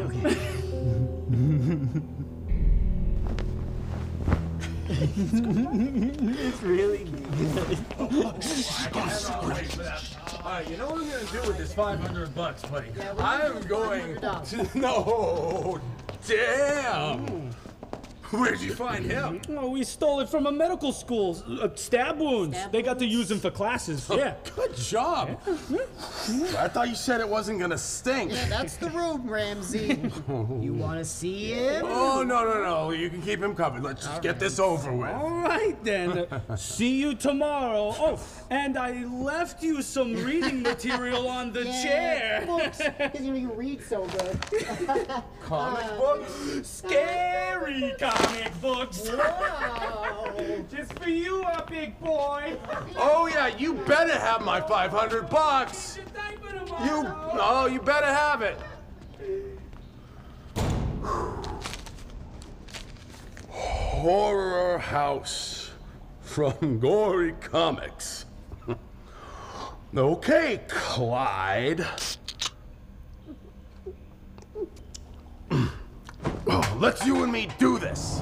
It's 4.94 6.62
really 6.64 7.06
good. 7.06 7.80
Alright, 10.44 10.70
you 10.70 10.78
know 10.78 10.88
what 10.90 11.02
I'm 11.02 11.10
gonna 11.10 11.26
do 11.32 11.42
with 11.48 11.58
this 11.58 11.74
500 11.74 12.36
bucks, 12.36 12.64
buddy? 12.64 12.90
I'm 13.20 13.62
going 13.62 14.20
to. 14.20 14.70
No! 14.76 15.80
Damn! 16.28 17.51
Where'd 18.32 18.62
you 18.62 18.74
find 18.74 19.06
him? 19.06 19.42
Oh, 19.50 19.70
we 19.70 19.84
stole 19.84 20.22
it 20.22 20.30
from 20.30 20.46
a 20.46 20.52
medical 20.52 20.94
school. 20.94 21.44
Uh, 21.62 21.68
stab 21.76 22.18
wounds. 22.18 22.58
Stab 22.58 22.72
they 22.72 22.82
got 22.82 22.98
to 23.00 23.06
use 23.06 23.28
them 23.28 23.40
for 23.40 23.52
classes. 23.52 24.10
Yeah. 24.10 24.36
Good 24.56 24.76
job! 24.76 25.38
I 26.58 26.70
thought 26.70 26.88
you 26.88 26.96
said 26.96 27.20
it 27.20 27.28
wasn't 27.28 27.60
gonna 27.60 27.78
stink. 27.78 28.32
Yeah, 28.32 28.48
that's 28.48 28.78
the 28.78 28.90
room, 28.90 29.30
Ramsey. 29.30 30.00
You 30.62 30.74
wanna 30.74 31.04
see 31.04 31.54
him? 31.54 31.86
Oh, 31.86 32.24
no, 32.24 32.44
no, 32.46 32.62
no. 32.64 32.92
You 32.92 33.10
can 33.10 33.22
keep 33.22 33.42
him 33.42 33.56
covered. 33.56 33.84
Let's 33.84 34.06
just 34.06 34.22
get 34.22 34.40
this 34.40 34.60
over 34.60 34.94
with. 34.94 35.10
All 35.10 35.30
right 35.42 35.82
then. 35.84 36.28
See 36.56 37.00
you 37.02 37.16
tomorrow. 37.16 37.94
Oh, 37.98 38.20
and 38.50 38.78
I 38.78 39.04
left 39.06 39.62
you 39.64 39.82
some 39.82 40.14
reading 40.24 40.62
material 40.62 41.28
on 41.28 41.52
the 41.52 41.64
chair. 41.84 42.44
Books. 42.46 42.82
Because 42.98 43.26
you 43.26 43.52
read 43.54 43.84
so 43.84 44.06
good. 44.06 44.40
Comic 45.42 45.98
books? 45.98 46.68
Scary 46.68 47.94
comic 48.00 48.21
books. 48.62 49.10
Wow. 49.10 50.34
Just 50.72 50.98
for 51.00 51.10
you, 51.10 51.44
uh, 51.44 51.66
big 51.66 52.00
boy. 52.00 52.58
Oh, 52.96 53.28
yeah, 53.28 53.48
you 53.58 53.74
better 53.74 54.18
have 54.18 54.42
my 54.42 54.62
500 54.62 55.30
bucks! 55.30 55.98
You. 56.84 57.04
Oh, 57.34 57.68
you 57.72 57.82
better 57.82 58.06
have 58.06 58.42
it! 58.42 58.58
Horror 63.50 64.78
House 64.78 65.72
from 66.22 66.80
Gory 66.80 67.34
Comics. 67.34 68.26
okay, 69.96 70.62
Clyde. 70.68 71.86
Oh, 76.48 76.78
let's 76.80 77.06
you 77.06 77.24
and 77.24 77.32
me 77.32 77.48
do 77.60 77.78
this. 77.78 78.20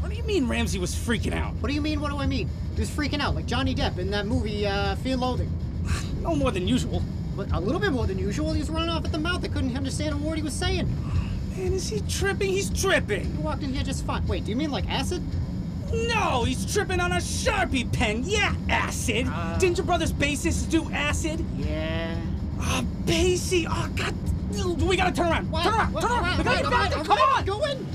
What 0.00 0.10
do 0.10 0.16
you 0.16 0.22
mean 0.22 0.48
Ramsey 0.48 0.78
was 0.78 0.94
freaking 0.94 1.34
out? 1.34 1.54
What 1.56 1.68
do 1.68 1.74
you 1.74 1.80
mean? 1.80 2.00
What 2.00 2.10
do 2.10 2.18
I 2.18 2.26
mean? 2.26 2.48
He 2.74 2.80
was 2.80 2.90
freaking 2.90 3.20
out 3.20 3.34
like 3.34 3.46
Johnny 3.46 3.74
Depp 3.74 3.98
in 3.98 4.10
that 4.10 4.26
movie, 4.26 4.66
uh, 4.66 4.96
Fear 4.96 5.12
and 5.14 5.22
Loathing. 5.22 5.50
No 6.22 6.34
more 6.34 6.50
than 6.50 6.66
usual. 6.66 7.02
But 7.36 7.52
a 7.52 7.60
little 7.60 7.80
bit 7.80 7.92
more 7.92 8.06
than 8.06 8.18
usual. 8.18 8.52
He 8.52 8.58
was 8.58 8.68
running 8.68 8.88
off 8.88 9.04
at 9.04 9.12
the 9.12 9.18
mouth. 9.18 9.44
I 9.44 9.48
couldn't 9.48 9.76
understand 9.76 10.14
a 10.14 10.16
word 10.16 10.38
he 10.38 10.42
was 10.42 10.54
saying. 10.54 10.88
Man, 11.56 11.72
is 11.72 11.88
he 11.88 12.00
tripping? 12.08 12.50
He's 12.50 12.68
tripping. 12.70 13.30
He 13.30 13.38
walked 13.38 13.62
in 13.62 13.72
here 13.72 13.84
just 13.84 14.04
fine. 14.04 14.26
Wait, 14.26 14.44
do 14.44 14.50
you 14.50 14.56
mean 14.56 14.72
like 14.72 14.88
acid? 14.90 15.22
No, 15.92 16.42
he's 16.42 16.72
tripping 16.72 16.98
on 16.98 17.12
a 17.12 17.16
Sharpie 17.16 17.90
pen. 17.92 18.24
Yeah, 18.24 18.54
acid. 18.68 19.28
Didn't 19.60 19.76
your 19.78 19.86
brother's 19.86 20.12
bassist 20.12 20.68
do 20.68 20.90
acid? 20.90 21.44
Yeah. 21.56 22.18
Ah, 22.58 22.82
Basie. 23.04 23.66
Oh, 23.70 23.88
God. 23.94 24.14
We 24.50 24.96
gotta 24.96 25.12
turn 25.12 25.26
around. 25.26 25.50
What? 25.50 25.64
Turn 25.64 25.74
around. 25.74 25.92
What? 25.92 26.02
Turn 26.02 26.10
around. 26.12 26.22
right, 26.22 26.38
We 26.38 26.44
gotta 26.44 26.62
get 26.62 26.70
back 26.70 26.96
all. 26.96 27.04
Come 27.04 27.18
right, 27.18 27.38
on. 27.38 27.44
Go 27.44 27.64
in. 27.64 27.86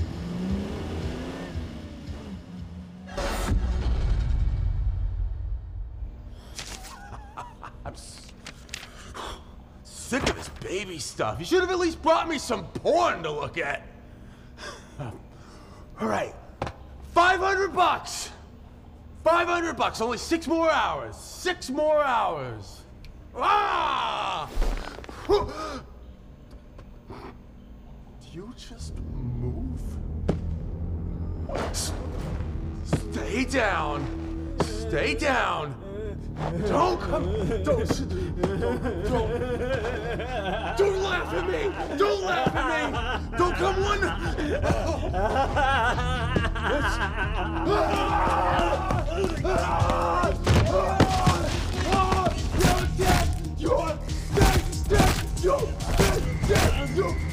I'm 7.86 7.94
sick 9.84 10.28
of 10.28 10.36
this 10.36 10.48
baby 10.60 10.98
stuff. 10.98 11.38
You 11.38 11.46
should 11.46 11.60
have 11.60 11.70
at 11.70 11.78
least 11.78 12.02
brought 12.02 12.28
me 12.28 12.36
some 12.38 12.66
porn 12.66 13.22
to 13.22 13.30
look 13.32 13.56
at. 13.56 13.86
All 15.00 16.08
right, 16.08 16.34
500 17.14 17.74
bucks. 17.74 18.30
500 19.24 19.74
bucks, 19.74 20.00
only 20.00 20.18
six 20.18 20.46
more 20.46 20.70
hours. 20.70 21.16
Six 21.16 21.70
more 21.70 22.02
hours. 22.02 22.82
Ah! 23.36 24.48
You 28.32 28.50
just 28.56 28.94
move? 29.14 29.78
S- 31.50 31.92
Stay 32.84 33.44
down. 33.44 34.56
Stay 34.62 35.14
down. 35.14 35.74
Don't 36.66 36.98
come. 36.98 37.24
Don't. 37.62 37.62
Don't. 37.62 38.82
Don't. 39.04 39.30
Don't 40.78 41.02
laugh 41.02 41.34
at 41.34 41.46
me. 41.46 41.98
Don't 41.98 42.22
laugh 42.24 42.56
at 42.56 42.66
me. 42.72 43.36
Don't 43.36 43.54
come 43.54 43.82
one. 43.82 44.00
You're 52.58 52.86
dead. 52.96 53.28
You're 53.58 53.98
dead. 54.34 54.62
Dead. 54.88 55.14
You're 55.42 55.60
dead. 55.98 56.22
Dead. 56.48 56.96
You're 56.96 57.12
dead. 57.12 57.31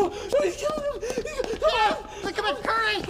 Oh, 0.00 0.10
he's 0.42 0.56
killing 0.56 0.84
him. 0.84 1.00
Come 1.24 1.58
Yeah, 1.74 1.96
look 2.22 2.38
at 2.38 2.44
him, 2.44 2.56
hurry! 2.64 3.02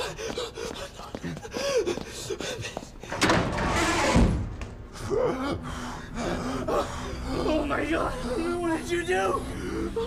Oh 7.30 7.66
my 7.66 7.85
God! 7.85 8.12
What 8.61 8.80
did 8.80 8.90
you 8.90 9.04
do? 9.04 9.42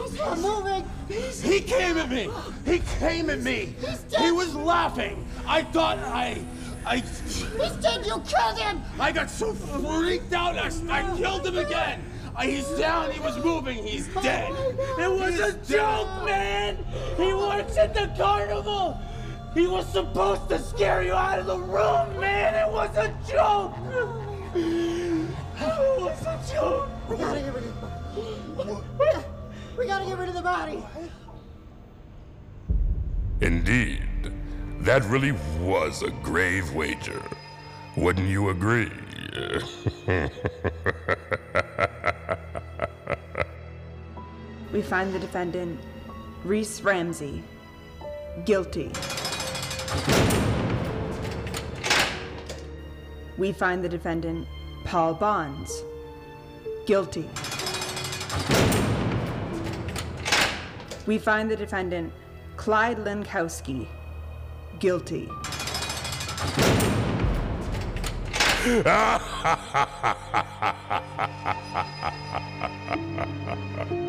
He's 0.04 0.18
not 0.18 0.40
moving. 0.40 0.84
He 1.08 1.62
came 1.62 1.98
at 1.98 2.10
me. 2.10 2.30
He 2.66 2.80
came 2.98 3.30
at 3.30 3.42
me. 3.42 3.76
He 4.18 4.32
was 4.32 4.56
laughing. 4.56 5.28
I 5.46 5.62
thought 5.64 6.00
I, 6.00 6.44
I, 6.86 6.98
He's 6.98 7.76
dead, 7.82 8.06
you 8.08 8.20
killed 8.26 8.58
him! 8.58 8.82
I 9.00 9.12
got 9.12 9.30
so 9.30 9.54
freaked 9.54 10.34
out. 10.34 10.56
I, 10.58 10.72
I 10.90 11.18
killed 11.18 11.46
him 11.46 11.58
again. 11.58 12.04
Uh, 12.36 12.42
he's 12.44 12.68
down. 12.80 13.12
He 13.12 13.20
was 13.20 13.38
moving. 13.44 13.86
He's 13.86 14.08
dead. 14.16 14.52
It 14.98 15.12
was 15.12 15.40
a 15.40 15.54
joke, 15.60 16.26
man! 16.26 16.78
He 17.18 17.34
works 17.34 17.78
at 17.78 17.94
the 17.94 18.12
carnival! 18.18 19.00
He 19.54 19.68
was 19.68 19.86
supposed 19.92 20.48
to 20.50 20.60
scare 20.60 21.04
you 21.04 21.14
out 21.14 21.40
of 21.40 21.46
the 21.46 21.58
room, 21.58 22.20
man! 22.20 22.56
It 22.56 22.72
was 22.72 22.96
a 22.96 23.14
joke! 23.30 23.74
It 24.56 26.00
was 26.00 26.22
a 26.26 26.42
joke! 26.52 26.90
We 27.10 27.18
gotta 27.18 27.40
get 27.42 27.54
rid 27.54 27.64
of 27.66 27.82
the 28.58 28.84
We 29.78 29.88
gotta 29.88 30.06
get 30.06 30.18
rid 30.18 30.30
of 30.30 30.36
the 30.36 30.42
body. 30.42 30.84
Indeed, 33.42 34.32
that 34.82 35.04
really 35.06 35.34
was 35.60 36.02
a 36.04 36.12
grave 36.24 36.74
wager. 36.74 37.22
Wouldn't 37.98 38.30
you 38.30 38.50
agree? 38.50 38.92
We 44.82 44.88
find 44.88 45.14
the 45.14 45.20
defendant, 45.20 45.80
Reese 46.44 46.82
Ramsey, 46.82 47.44
guilty. 48.46 48.92
We 53.38 53.52
find 53.52 53.84
the 53.84 53.90
defendant, 53.90 54.48
Paul 54.84 55.14
Bonds, 55.14 55.84
guilty. 56.88 57.30
We 61.06 61.20
find 61.20 61.52
the 61.52 61.56
defendant, 61.56 62.12
Clyde 62.58 62.98
Lenkowski, 62.98 63.88
guilty. 64.80 65.30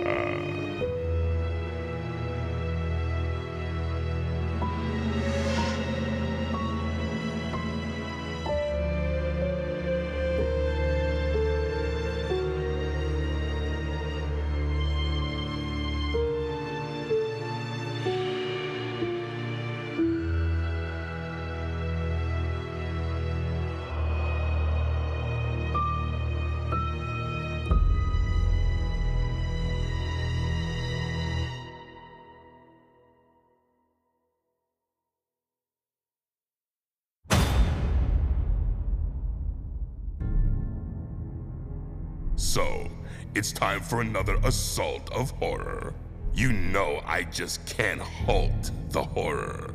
So, 42.52 42.86
it's 43.34 43.50
time 43.50 43.80
for 43.80 44.02
another 44.02 44.36
assault 44.44 45.10
of 45.10 45.30
horror. 45.30 45.94
You 46.34 46.52
know 46.52 47.00
I 47.06 47.22
just 47.22 47.64
can't 47.64 48.02
halt 48.02 48.70
the 48.90 49.02
horror. 49.02 49.70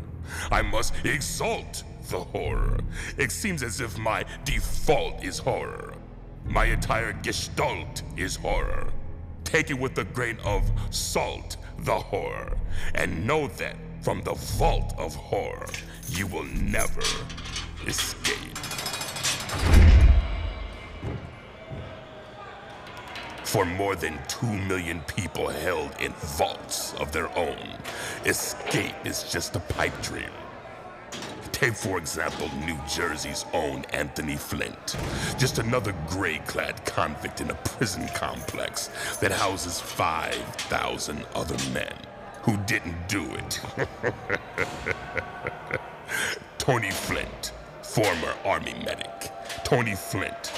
I 0.51 0.61
must 0.61 0.93
exalt 1.03 1.83
the 2.11 2.19
horror. 2.19 2.77
It 3.17 3.31
seems 3.31 3.63
as 3.63 3.81
if 3.81 3.97
my 3.97 4.25
default 4.45 5.23
is 5.23 5.39
horror. 5.39 5.95
My 6.45 6.65
entire 6.65 7.13
gestalt 7.13 8.03
is 8.15 8.35
horror. 8.35 8.93
Take 9.43 9.71
it 9.71 9.79
with 9.79 9.97
a 9.97 10.03
grain 10.03 10.37
of 10.45 10.61
salt, 10.91 11.57
the 11.79 11.95
horror, 11.95 12.59
and 12.93 13.25
know 13.25 13.47
that 13.57 13.75
from 14.03 14.21
the 14.21 14.35
vault 14.35 14.93
of 14.99 15.15
horror, 15.15 15.65
you 16.09 16.27
will 16.27 16.45
never 16.45 17.01
escape. 17.87 18.55
For 23.47 23.63
more 23.63 23.95
than 23.95 24.19
two 24.27 24.51
million 24.51 24.99
people 25.07 25.47
held 25.47 25.95
in 26.01 26.11
vaults 26.11 26.93
of 26.95 27.13
their 27.13 27.29
own, 27.37 27.77
escape 28.25 28.93
is 29.05 29.23
just 29.23 29.55
a 29.55 29.61
pipe 29.61 29.93
dream. 30.01 30.29
Take, 31.53 31.73
for 31.73 31.97
example, 31.97 32.49
New 32.65 32.77
Jersey's 32.93 33.45
own 33.53 33.85
Anthony 33.93 34.35
Flint. 34.35 34.97
Just 35.37 35.59
another 35.59 35.95
gray 36.07 36.39
clad 36.39 36.85
convict 36.85 37.39
in 37.39 37.49
a 37.49 37.53
prison 37.53 38.09
complex 38.09 38.89
that 39.21 39.31
houses 39.31 39.79
5,000 39.79 41.25
other 41.33 41.55
men 41.71 41.93
who 42.41 42.57
didn't 42.65 43.07
do 43.07 43.33
it. 43.33 43.61
Tony 46.57 46.91
Flint, 46.91 47.53
former 47.81 48.33
Army 48.43 48.73
medic. 48.83 49.31
Tony 49.63 49.95
Flint, 49.95 50.51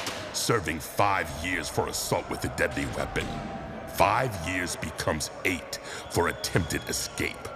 serving 0.49 0.79
five 0.79 1.29
years 1.45 1.69
for 1.69 1.89
assault 1.89 2.27
with 2.27 2.43
a 2.43 2.47
deadly 2.57 2.87
weapon. 2.97 3.27
Five 3.89 4.35
years 4.49 4.75
becomes 4.77 5.29
eight 5.45 5.77
for 6.09 6.29
attempted 6.29 6.81
escape. 6.89 7.47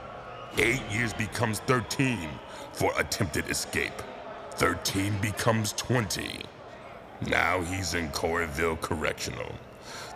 Eight 0.60 0.84
years 0.92 1.12
becomes 1.12 1.58
13 1.62 2.30
for 2.72 2.92
attempted 3.00 3.50
escape. 3.50 4.00
13 4.58 5.18
becomes 5.24 5.74
20. 5.74 6.44
Now 7.26 7.62
he's 7.62 7.96
in 7.96 8.10
Coreyville 8.10 8.80
Correctional, 8.80 9.52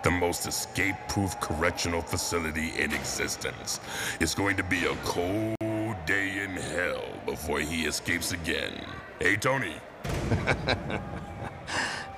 the 0.03 0.11
most 0.11 0.45
escape 0.45 0.97
proof 1.09 1.39
correctional 1.39 2.03
facility 2.03 2.73
in 2.77 2.93
existence. 2.93 3.79
It's 4.19 4.35
going 4.35 4.55
to 4.55 4.63
be 4.63 4.85
a 4.85 4.95
cold 5.03 5.57
day 6.05 6.43
in 6.43 6.51
hell 6.51 7.05
before 7.25 7.59
he 7.59 7.87
escapes 7.87 8.33
again. 8.33 8.85
Hey, 9.19 9.35
Tony. 9.35 9.77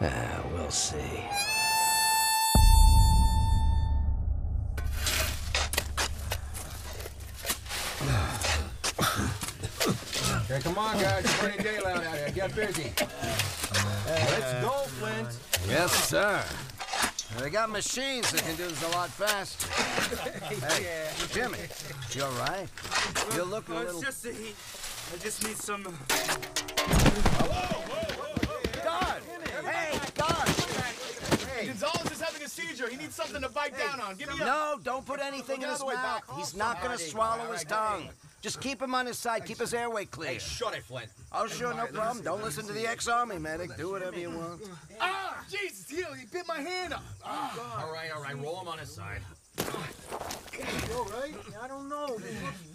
Ah, 0.02 0.42
we'll 0.54 0.72
see. 0.72 0.96
Okay, 10.52 10.62
come 10.62 10.78
on, 10.78 10.98
guys. 11.00 11.26
It's 11.26 11.38
pretty 11.38 11.62
daylight 11.62 11.98
out 11.98 12.16
here. 12.16 12.32
Get 12.34 12.56
busy. 12.56 12.94
Let's 14.08 14.54
go, 14.64 14.72
Flint. 15.00 15.38
Yes, 15.68 15.92
sir. 16.08 16.42
They 17.38 17.50
got 17.50 17.70
machines 17.70 18.32
that 18.32 18.42
can 18.42 18.56
do 18.56 18.68
this 18.68 18.82
a 18.84 18.88
lot 18.96 19.10
faster. 19.10 19.68
Hey, 20.66 21.10
Jimmy, 21.34 21.60
you 22.12 22.24
all 22.24 22.32
right? 22.32 22.70
You're 23.36 23.46
looking 23.46 23.76
a 23.76 23.84
little... 23.84 24.02
just 24.02 24.24
the 24.24 24.32
heat. 24.32 24.56
I 25.14 25.18
just 25.22 25.46
need 25.46 25.58
some. 25.58 25.84
Guard! 25.84 25.96
Hey! 31.60 31.68
Gonzalez 31.68 32.12
is 32.12 32.22
having 32.22 32.42
a 32.42 32.48
seizure. 32.48 32.90
He 32.90 32.98
needs 32.98 33.16
something 33.16 33.42
to 33.42 33.50
bite 33.50 33.78
down 33.78 34.00
on. 34.00 34.16
Give 34.16 34.30
me 34.30 34.36
a. 34.42 34.46
No, 34.46 34.80
don't 34.84 35.06
put 35.06 35.20
anything 35.20 35.62
in 35.62 35.70
his 35.70 35.84
mouth. 35.84 36.22
He's 36.38 36.56
not 36.56 36.82
gonna 36.82 36.98
swallow 36.98 37.52
his 37.52 37.64
tongue. 37.64 38.10
Just 38.42 38.62
keep 38.62 38.82
him 38.82 38.96
on 38.96 39.06
his 39.06 39.18
side. 39.18 39.46
Keep 39.46 39.60
his 39.60 39.74
airway 39.74 40.06
clear. 40.06 40.32
Hey, 40.32 40.40
shut 40.40 40.74
it, 40.74 40.84
Flint. 40.84 41.10
Oh, 41.34 41.48
sure, 41.48 41.74
no 41.74 41.88
problem. 41.88 42.24
Don't 42.24 42.42
listen 42.42 42.66
to 42.68 42.74
the 42.74 42.88
ex-army 42.88 43.38
medic. 43.38 43.76
Do 43.76 43.92
whatever 43.92 44.18
you 44.18 44.30
want. 44.30 44.62
Ah, 45.02 45.44
Jesus, 45.50 45.90
he, 45.90 45.98
he 45.98 46.26
bit 46.32 46.48
my 46.48 46.62
hand 46.62 46.94
off. 46.94 47.04
Ah. 47.26 47.84
All 47.84 47.92
right, 47.92 48.10
all 48.16 48.22
right. 48.22 48.38
Roll 48.42 48.62
him 48.62 48.70
on 48.70 48.78
his 48.78 48.94
side. 48.94 49.20
You 49.58 49.66
all 50.96 51.06
right? 51.06 51.36
I 51.62 51.68
don't 51.68 51.90
know. 51.90 52.18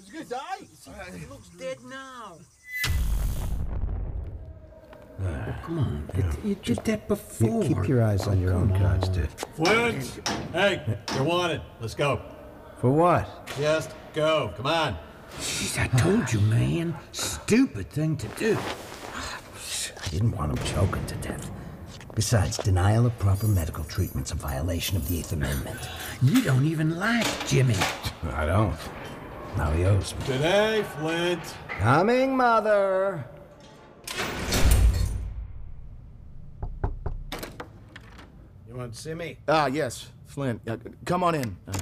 He's 0.05 0.13
gonna 0.13 0.25
die. 0.27 1.17
He 1.19 1.27
looks 1.27 1.49
dead 1.59 1.79
now. 1.89 2.37
Oh, 5.23 5.55
come 5.65 5.79
on, 5.79 6.11
it, 6.15 6.45
you 6.45 6.55
did 6.57 6.85
that 6.85 7.07
before. 7.07 7.63
You 7.63 7.75
Keep 7.75 7.89
your 7.89 8.03
eyes 8.03 8.27
on 8.27 8.39
oh, 8.39 8.41
your 8.41 8.53
own 8.53 8.77
cards, 8.77 9.09
dude. 9.09 9.29
Flint! 9.55 10.29
Hey, 10.53 10.99
you're 11.15 11.25
wanted. 11.25 11.63
Let's 11.81 11.95
go. 11.95 12.21
For 12.79 12.91
what? 12.91 13.47
Just 13.57 13.93
go. 14.13 14.53
Come 14.57 14.67
on. 14.67 14.99
Jeez, 15.39 15.79
I 15.79 15.87
told 15.99 16.33
you, 16.33 16.41
man. 16.41 16.97
Stupid 17.13 17.91
thing 17.91 18.17
to 18.17 18.29
do. 18.29 18.59
I 20.05 20.09
didn't 20.09 20.33
want 20.33 20.59
him 20.59 20.67
choking 20.67 21.05
to 21.07 21.15
death. 21.17 21.51
Besides, 22.15 22.59
denial 22.59 23.07
of 23.07 23.19
proper 23.19 23.49
medical 23.49 23.85
treatment's 23.85 24.33
a 24.33 24.37
violation 24.37 24.97
of 24.97 25.09
the 25.09 25.19
Eighth 25.19 25.33
Amendment. 25.33 25.81
You 26.23 26.43
don't 26.43 26.65
even 26.65 26.97
like 26.99 27.27
Jimmy. 27.47 27.77
I 28.33 28.47
don't. 28.47 28.77
Now 29.57 29.71
he 29.73 29.85
owes 29.85 30.15
me. 30.15 30.27
Today, 30.27 30.85
Flint. 30.97 31.41
Coming, 31.69 32.37
mother. 32.37 33.25
Want 38.85 38.95
to 38.95 39.01
see 39.01 39.15
me? 39.15 39.39
Ah, 39.49 39.67
yes, 39.67 40.11
Flint. 40.27 40.61
Uh, 40.69 40.77
come 41.07 41.25
on 41.25 41.35
in. 41.35 41.57
Uh, 41.67 41.73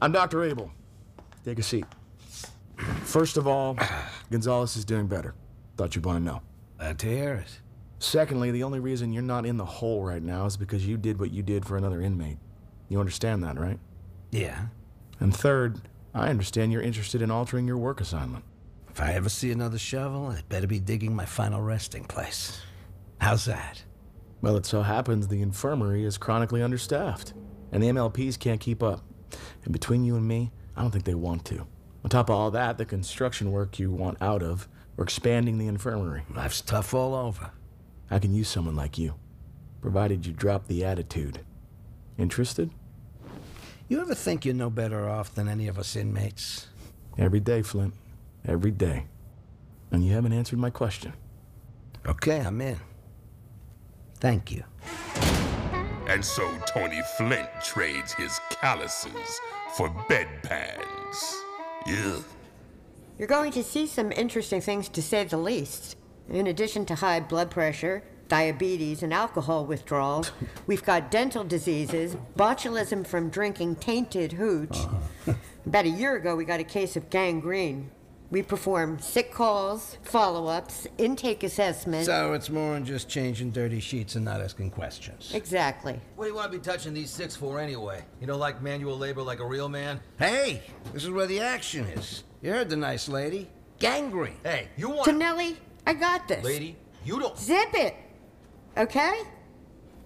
I'm 0.00 0.12
Dr. 0.12 0.44
Abel. 0.44 0.70
Take 1.42 1.58
a 1.58 1.62
seat. 1.62 1.86
First 3.04 3.38
of 3.38 3.46
all, 3.46 3.78
Gonzalez 4.30 4.76
is 4.76 4.84
doing 4.84 5.06
better. 5.06 5.34
Thought 5.76 5.96
you'd 5.96 6.04
want 6.04 6.18
to 6.18 6.24
know. 6.24 6.42
Glad 6.78 6.98
to 6.98 7.06
hear 7.06 7.34
it. 7.34 7.60
Secondly, 7.98 8.50
the 8.50 8.62
only 8.62 8.78
reason 8.78 9.12
you're 9.12 9.22
not 9.22 9.46
in 9.46 9.56
the 9.56 9.64
hole 9.64 10.04
right 10.04 10.22
now 10.22 10.44
is 10.44 10.56
because 10.56 10.86
you 10.86 10.98
did 10.98 11.18
what 11.18 11.32
you 11.32 11.42
did 11.42 11.64
for 11.64 11.76
another 11.76 12.02
inmate. 12.02 12.36
You 12.88 13.00
understand 13.00 13.42
that, 13.44 13.58
right? 13.58 13.78
Yeah. 14.30 14.66
And 15.20 15.34
third, 15.34 15.80
I 16.14 16.28
understand 16.28 16.72
you're 16.72 16.82
interested 16.82 17.22
in 17.22 17.30
altering 17.30 17.66
your 17.66 17.78
work 17.78 18.00
assignment. 18.00 18.44
If 18.90 19.00
I 19.00 19.14
ever 19.14 19.30
see 19.30 19.50
another 19.50 19.78
shovel, 19.78 20.26
I'd 20.26 20.48
better 20.48 20.66
be 20.66 20.78
digging 20.78 21.16
my 21.16 21.24
final 21.24 21.62
resting 21.62 22.04
place. 22.04 22.60
How's 23.18 23.46
that? 23.46 23.82
Well, 24.40 24.56
it 24.56 24.66
so 24.66 24.82
happens 24.82 25.28
the 25.28 25.42
infirmary 25.42 26.04
is 26.04 26.18
chronically 26.18 26.62
understaffed, 26.62 27.32
and 27.72 27.82
the 27.82 27.88
MLPs 27.88 28.38
can't 28.38 28.60
keep 28.60 28.82
up. 28.82 29.02
And 29.64 29.72
between 29.72 30.04
you 30.04 30.16
and 30.16 30.26
me, 30.26 30.52
I 30.76 30.82
don't 30.82 30.90
think 30.90 31.04
they 31.04 31.14
want 31.14 31.44
to. 31.46 31.66
On 32.04 32.10
top 32.10 32.30
of 32.30 32.36
all 32.36 32.50
that, 32.52 32.78
the 32.78 32.84
construction 32.84 33.50
work 33.50 33.78
you 33.78 33.90
want 33.90 34.22
out 34.22 34.42
of, 34.42 34.68
we're 34.96 35.04
expanding 35.04 35.58
the 35.58 35.66
infirmary. 35.66 36.22
Life's 36.34 36.60
tough 36.60 36.94
all 36.94 37.14
over. 37.14 37.50
I 38.10 38.18
can 38.18 38.34
use 38.34 38.48
someone 38.48 38.76
like 38.76 38.96
you, 38.96 39.14
provided 39.80 40.24
you 40.24 40.32
drop 40.32 40.66
the 40.66 40.84
attitude. 40.84 41.40
Interested? 42.16 42.70
You 43.88 44.00
ever 44.00 44.14
think 44.14 44.44
you're 44.44 44.54
no 44.54 44.70
better 44.70 45.08
off 45.08 45.34
than 45.34 45.48
any 45.48 45.66
of 45.66 45.78
us 45.78 45.96
inmates? 45.96 46.68
Every 47.16 47.40
day, 47.40 47.62
Flint. 47.62 47.94
Every 48.46 48.70
day. 48.70 49.06
And 49.90 50.04
you 50.04 50.12
haven't 50.12 50.32
answered 50.32 50.58
my 50.58 50.70
question. 50.70 51.14
Okay, 52.06 52.40
I'm 52.40 52.60
in. 52.60 52.78
Thank 54.20 54.50
you. 54.50 54.64
And 56.08 56.24
so 56.24 56.48
Tony 56.66 57.00
Flint 57.16 57.48
trades 57.62 58.12
his 58.14 58.40
calluses 58.50 59.40
for 59.76 59.90
bedpans. 60.08 61.34
Yeah. 61.86 62.16
You're 63.18 63.28
going 63.28 63.52
to 63.52 63.62
see 63.62 63.86
some 63.86 64.10
interesting 64.12 64.60
things 64.60 64.88
to 64.90 65.02
say 65.02 65.24
the 65.24 65.36
least. 65.36 65.96
In 66.30 66.46
addition 66.46 66.86
to 66.86 66.94
high 66.94 67.20
blood 67.20 67.50
pressure, 67.50 68.02
diabetes, 68.28 69.02
and 69.02 69.12
alcohol 69.12 69.66
withdrawal, 69.66 70.24
we've 70.66 70.84
got 70.84 71.10
dental 71.10 71.44
diseases, 71.44 72.16
botulism 72.36 73.06
from 73.06 73.28
drinking 73.28 73.76
tainted 73.76 74.32
hooch. 74.32 74.76
Uh-huh. 74.76 75.34
About 75.66 75.84
a 75.84 75.90
year 75.90 76.16
ago, 76.16 76.34
we 76.36 76.44
got 76.44 76.60
a 76.60 76.64
case 76.64 76.96
of 76.96 77.10
gangrene. 77.10 77.90
We 78.30 78.42
perform 78.42 78.98
sick 78.98 79.32
calls, 79.32 79.96
follow 80.02 80.48
ups, 80.48 80.86
intake 80.98 81.42
assessments. 81.42 82.06
So 82.06 82.34
it's 82.34 82.50
more 82.50 82.74
than 82.74 82.84
just 82.84 83.08
changing 83.08 83.52
dirty 83.52 83.80
sheets 83.80 84.16
and 84.16 84.24
not 84.24 84.42
asking 84.42 84.70
questions. 84.70 85.32
Exactly. 85.32 85.98
What 86.14 86.24
do 86.24 86.30
you 86.30 86.36
want 86.36 86.52
to 86.52 86.58
be 86.58 86.62
touching 86.62 86.92
these 86.92 87.10
six 87.10 87.34
for 87.34 87.58
anyway? 87.58 88.04
You 88.20 88.26
don't 88.26 88.38
like 88.38 88.60
manual 88.60 88.98
labor 88.98 89.22
like 89.22 89.40
a 89.40 89.46
real 89.46 89.70
man? 89.70 90.00
Hey, 90.18 90.62
this 90.92 91.04
is 91.04 91.10
where 91.10 91.26
the 91.26 91.40
action 91.40 91.86
is. 91.86 92.24
You 92.42 92.52
heard 92.52 92.68
the 92.68 92.76
nice 92.76 93.08
lady. 93.08 93.48
Gangrene. 93.78 94.36
Hey, 94.42 94.68
you 94.76 94.90
want. 94.90 95.04
Tonelli, 95.04 95.56
I 95.86 95.94
got 95.94 96.28
this. 96.28 96.44
Lady, 96.44 96.76
you 97.06 97.18
don't. 97.18 97.38
Zip 97.38 97.72
it. 97.72 97.94
Okay? 98.76 99.22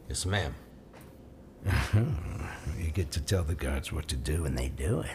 Yes, 0.08 0.24
ma'am. 0.26 0.54
you 2.78 2.90
get 2.92 3.10
to 3.12 3.20
tell 3.20 3.42
the 3.42 3.54
guards 3.54 3.92
what 3.92 4.06
to 4.08 4.16
do, 4.16 4.44
and 4.44 4.56
they 4.56 4.68
do 4.68 5.00
it. 5.00 5.10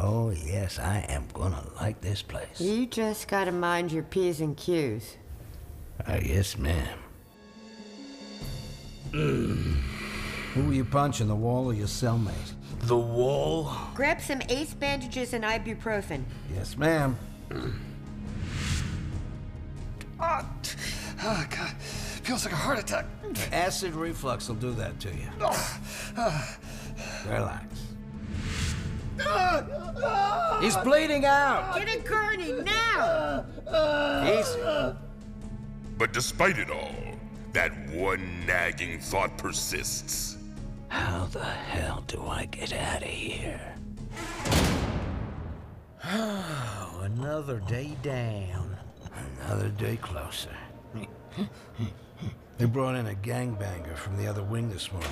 Oh, 0.00 0.30
yes, 0.30 0.78
I 0.78 1.04
am 1.08 1.26
gonna 1.34 1.62
like 1.80 2.00
this 2.00 2.22
place. 2.22 2.60
You 2.60 2.86
just 2.86 3.26
gotta 3.26 3.50
mind 3.50 3.90
your 3.90 4.04
P's 4.04 4.40
and 4.40 4.56
Q's. 4.56 5.16
Uh, 6.06 6.20
yes, 6.22 6.56
ma'am. 6.56 6.98
Who 9.10 10.66
were 10.66 10.72
you 10.72 10.84
punching, 10.84 11.26
the 11.26 11.34
wall 11.34 11.66
or 11.66 11.74
your 11.74 11.88
cellmate? 11.88 12.52
The 12.82 12.96
wall? 12.96 13.74
Grab 13.94 14.20
some 14.20 14.40
ace 14.48 14.72
bandages 14.72 15.34
and 15.34 15.42
ibuprofen. 15.44 16.22
Yes, 16.54 16.76
ma'am. 16.76 17.16
Ah, 20.20 20.44
oh, 21.22 21.46
God. 21.48 21.76
Feels 21.80 22.44
like 22.44 22.52
a 22.52 22.56
heart 22.56 22.80
attack. 22.80 23.06
Acid 23.52 23.94
reflux 23.94 24.48
will 24.48 24.56
do 24.56 24.72
that 24.72 24.98
to 24.98 25.08
you. 25.10 25.28
Relax. 27.32 27.87
He's 30.60 30.76
bleeding 30.78 31.24
out. 31.24 31.76
Get 31.76 31.94
a 31.94 32.00
gurney 32.00 32.52
now! 32.52 33.44
Easy. 34.24 34.96
But 35.96 36.12
despite 36.12 36.58
it 36.58 36.70
all, 36.70 36.94
that 37.52 37.72
one 37.90 38.46
nagging 38.46 39.00
thought 39.00 39.36
persists. 39.38 40.36
How 40.88 41.26
the 41.26 41.44
hell 41.44 42.02
do 42.06 42.26
I 42.26 42.46
get 42.46 42.72
out 42.72 43.02
of 43.02 43.08
here? 43.08 43.74
Oh, 46.04 47.00
another 47.02 47.60
day 47.60 47.96
down. 48.02 48.76
Another 49.44 49.68
day 49.68 49.96
closer. 49.96 50.56
they 52.58 52.64
brought 52.64 52.94
in 52.94 53.06
a 53.06 53.14
gangbanger 53.14 53.96
from 53.96 54.16
the 54.16 54.26
other 54.26 54.42
wing 54.42 54.70
this 54.70 54.90
morning. 54.92 55.10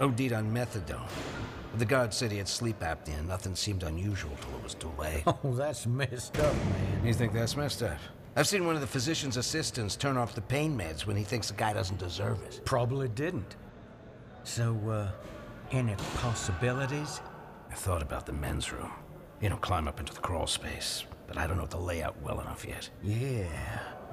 OD'd 0.00 0.32
on 0.32 0.52
methadone. 0.52 1.08
The 1.78 1.84
guard 1.86 2.12
said 2.12 2.30
he 2.30 2.38
had 2.38 2.48
sleep 2.48 2.80
apnea 2.80 3.18
and 3.18 3.28
nothing 3.28 3.56
seemed 3.56 3.82
unusual 3.82 4.32
till 4.40 4.58
it 4.58 4.62
was 4.62 4.74
too 4.74 4.92
late. 4.98 5.22
Oh, 5.44 5.54
that's 5.54 5.86
messed 5.86 6.38
up, 6.38 6.54
man. 6.54 7.06
You 7.06 7.14
think 7.14 7.32
that's 7.32 7.56
messed 7.56 7.82
up? 7.82 7.98
I've 8.36 8.46
seen 8.46 8.66
one 8.66 8.74
of 8.74 8.80
the 8.80 8.86
physician's 8.86 9.36
assistants 9.36 9.96
turn 9.96 10.16
off 10.16 10.34
the 10.34 10.40
pain 10.40 10.76
meds 10.76 11.06
when 11.06 11.16
he 11.16 11.24
thinks 11.24 11.48
the 11.48 11.54
guy 11.54 11.72
doesn't 11.72 11.98
deserve 11.98 12.42
it. 12.42 12.60
Probably 12.64 13.08
didn't. 13.08 13.56
So, 14.44 14.78
uh, 14.88 15.10
any 15.70 15.94
possibilities? 16.16 17.20
I 17.70 17.74
thought 17.74 18.02
about 18.02 18.26
the 18.26 18.32
men's 18.32 18.72
room. 18.72 18.90
You 19.40 19.48
know, 19.50 19.56
climb 19.56 19.88
up 19.88 19.98
into 20.00 20.14
the 20.14 20.20
crawl 20.20 20.46
space. 20.46 21.04
But 21.26 21.38
I 21.38 21.46
don't 21.46 21.56
know 21.56 21.66
the 21.66 21.78
layout 21.78 22.20
well 22.22 22.40
enough 22.40 22.64
yet. 22.66 22.88
Yeah, 23.02 23.46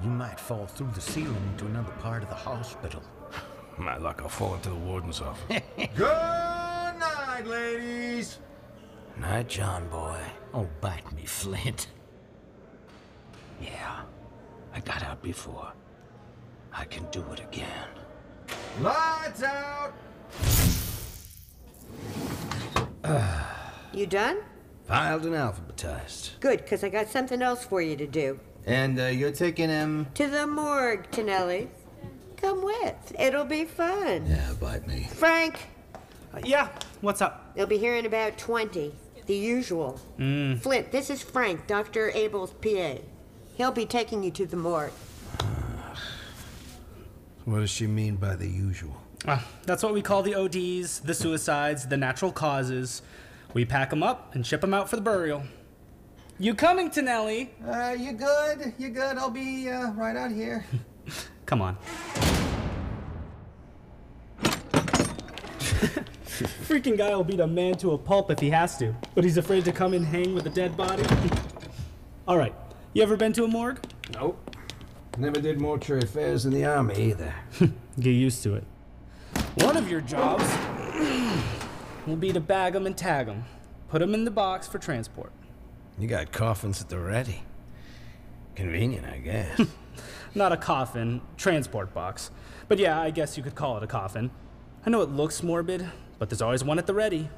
you 0.02 0.08
might 0.10 0.40
fall 0.40 0.66
through 0.66 0.90
the 0.94 1.00
ceiling 1.00 1.42
into 1.52 1.66
another 1.66 1.92
part 2.00 2.22
of 2.22 2.28
the 2.28 2.34
hospital. 2.34 3.02
My 3.78 3.96
luck, 3.98 4.20
I'll 4.22 4.28
fall 4.28 4.54
into 4.54 4.70
the 4.70 4.76
warden's 4.76 5.20
office. 5.20 5.60
Good 5.96 6.49
night, 7.40 7.50
ladies. 7.50 8.38
Night, 9.18 9.48
John 9.48 9.88
boy. 9.88 10.18
Oh, 10.54 10.68
bite 10.80 11.10
me, 11.14 11.24
Flint. 11.24 11.88
Yeah, 13.60 14.02
I 14.74 14.80
got 14.80 15.02
out 15.02 15.22
before. 15.22 15.72
I 16.72 16.84
can 16.84 17.04
do 17.10 17.24
it 17.32 17.40
again. 17.40 17.88
Lights 18.80 19.42
out. 19.42 19.92
You 23.92 24.06
done? 24.06 24.38
Filed 24.86 25.26
and 25.26 25.34
alphabetized. 25.34 26.38
Good, 26.40 26.58
because 26.58 26.84
I 26.84 26.88
got 26.88 27.08
something 27.08 27.42
else 27.42 27.64
for 27.64 27.82
you 27.82 27.96
to 27.96 28.06
do. 28.06 28.38
And 28.66 29.00
uh, 29.00 29.06
you're 29.06 29.32
taking 29.32 29.68
him. 29.68 30.06
To 30.14 30.28
the 30.28 30.46
morgue, 30.46 31.10
Tonelli. 31.10 31.68
Come 32.36 32.62
with. 32.62 33.14
It'll 33.18 33.44
be 33.44 33.64
fun. 33.64 34.26
Yeah, 34.26 34.52
bite 34.60 34.86
me. 34.86 35.08
Frank, 35.12 35.68
yeah, 36.44 36.68
what's 37.00 37.20
up? 37.20 37.52
you'll 37.56 37.66
be 37.66 37.78
here 37.78 37.96
in 37.96 38.06
about 38.06 38.38
20. 38.38 38.92
The 39.26 39.34
usual. 39.36 40.00
Mm. 40.18 40.60
Flint, 40.60 40.90
this 40.90 41.10
is 41.10 41.22
Frank, 41.22 41.66
Dr. 41.66 42.10
Abel's 42.10 42.52
PA. 42.54 42.96
He'll 43.54 43.70
be 43.70 43.86
taking 43.86 44.22
you 44.22 44.30
to 44.32 44.46
the 44.46 44.56
morgue. 44.56 44.92
What 47.46 47.60
does 47.60 47.70
she 47.70 47.86
mean 47.86 48.16
by 48.16 48.36
the 48.36 48.46
usual? 48.46 48.96
Ah, 49.26 49.44
that's 49.64 49.82
what 49.82 49.92
we 49.92 50.02
call 50.02 50.22
the 50.22 50.34
ODs, 50.34 51.00
the 51.00 51.14
suicides, 51.14 51.86
the 51.86 51.96
natural 51.96 52.32
causes. 52.32 53.02
We 53.54 53.64
pack 53.64 53.90
them 53.90 54.02
up 54.02 54.34
and 54.34 54.46
ship 54.46 54.60
them 54.60 54.72
out 54.72 54.88
for 54.88 54.96
the 54.96 55.02
burial. 55.02 55.42
You 56.38 56.54
coming, 56.54 56.90
Tonelli? 56.90 57.50
Uh, 57.66 57.94
you 57.98 58.12
good? 58.12 58.72
You 58.78 58.90
good? 58.90 59.18
I'll 59.18 59.30
be 59.30 59.68
uh, 59.68 59.90
right 59.92 60.16
out 60.16 60.30
here. 60.30 60.64
Come 61.46 61.60
on. 61.60 61.76
Freaking 66.68 66.96
guy 66.98 67.14
will 67.14 67.24
beat 67.24 67.40
a 67.40 67.46
man 67.46 67.74
to 67.78 67.92
a 67.92 67.98
pulp 67.98 68.30
if 68.30 68.38
he 68.38 68.50
has 68.50 68.76
to, 68.78 68.94
but 69.14 69.24
he's 69.24 69.38
afraid 69.38 69.64
to 69.64 69.72
come 69.72 69.94
and 69.94 70.04
hang 70.04 70.34
with 70.34 70.46
a 70.46 70.50
dead 70.50 70.76
body. 70.76 71.02
All 72.28 72.36
right, 72.36 72.54
you 72.92 73.02
ever 73.02 73.16
been 73.16 73.32
to 73.32 73.44
a 73.44 73.48
morgue? 73.48 73.80
Nope. 74.14 74.56
Never 75.16 75.40
did 75.40 75.60
mortuary 75.60 76.02
affairs 76.02 76.44
in 76.44 76.52
the 76.52 76.64
army 76.64 77.10
either. 77.10 77.34
Get 78.00 78.10
used 78.10 78.42
to 78.42 78.54
it. 78.54 78.64
One 79.56 79.76
of 79.76 79.90
your 79.90 80.00
jobs 80.00 80.44
will 82.06 82.16
be 82.16 82.32
to 82.32 82.40
bag 82.40 82.74
them 82.74 82.86
and 82.86 82.96
tag 82.96 83.26
them, 83.26 83.44
put 83.88 84.00
them 84.00 84.14
in 84.14 84.24
the 84.24 84.30
box 84.30 84.68
for 84.68 84.78
transport. 84.78 85.32
You 85.98 86.08
got 86.08 86.30
coffins 86.30 86.80
at 86.80 86.88
the 86.88 86.98
ready. 86.98 87.42
Convenient, 88.54 89.06
I 89.06 89.18
guess. 89.18 89.60
Not 90.34 90.52
a 90.52 90.56
coffin, 90.56 91.22
transport 91.36 91.92
box. 91.94 92.30
But 92.68 92.78
yeah, 92.78 93.00
I 93.00 93.10
guess 93.10 93.36
you 93.36 93.42
could 93.42 93.54
call 93.54 93.76
it 93.76 93.82
a 93.82 93.86
coffin. 93.86 94.30
I 94.84 94.90
know 94.90 95.02
it 95.02 95.10
looks 95.10 95.42
morbid, 95.42 95.86
but 96.18 96.30
there's 96.30 96.40
always 96.40 96.64
one 96.64 96.78
at 96.78 96.86
the 96.86 96.94
ready. 96.94 97.28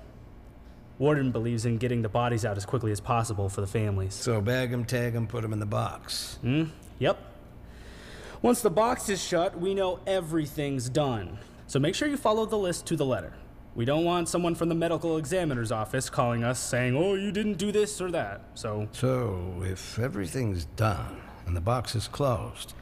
Warden 0.98 1.32
believes 1.32 1.66
in 1.66 1.78
getting 1.78 2.02
the 2.02 2.08
bodies 2.08 2.44
out 2.44 2.56
as 2.56 2.64
quickly 2.64 2.92
as 2.92 3.00
possible 3.00 3.48
for 3.48 3.60
the 3.60 3.66
families. 3.66 4.14
So 4.14 4.40
bag 4.40 4.70
them, 4.70 4.84
tag 4.84 5.14
them, 5.14 5.26
put 5.26 5.42
them 5.42 5.52
in 5.52 5.58
the 5.58 5.66
box. 5.66 6.38
Hmm? 6.42 6.64
Yep. 7.00 7.18
Once 8.42 8.60
the 8.60 8.70
box 8.70 9.08
is 9.08 9.22
shut, 9.22 9.58
we 9.58 9.74
know 9.74 9.98
everything's 10.06 10.88
done. 10.88 11.38
So 11.66 11.80
make 11.80 11.96
sure 11.96 12.06
you 12.06 12.16
follow 12.16 12.46
the 12.46 12.58
list 12.58 12.86
to 12.86 12.96
the 12.96 13.04
letter. 13.04 13.32
We 13.74 13.84
don't 13.84 14.04
want 14.04 14.28
someone 14.28 14.54
from 14.54 14.68
the 14.68 14.74
medical 14.74 15.16
examiner's 15.16 15.72
office 15.72 16.10
calling 16.10 16.44
us 16.44 16.60
saying, 16.60 16.94
oh, 16.94 17.14
you 17.14 17.32
didn't 17.32 17.54
do 17.54 17.72
this 17.72 18.00
or 18.00 18.10
that. 18.10 18.42
So. 18.54 18.86
So, 18.92 19.62
if 19.64 19.98
everything's 19.98 20.66
done 20.76 21.22
and 21.46 21.56
the 21.56 21.60
box 21.60 21.94
is 21.96 22.06
closed, 22.06 22.74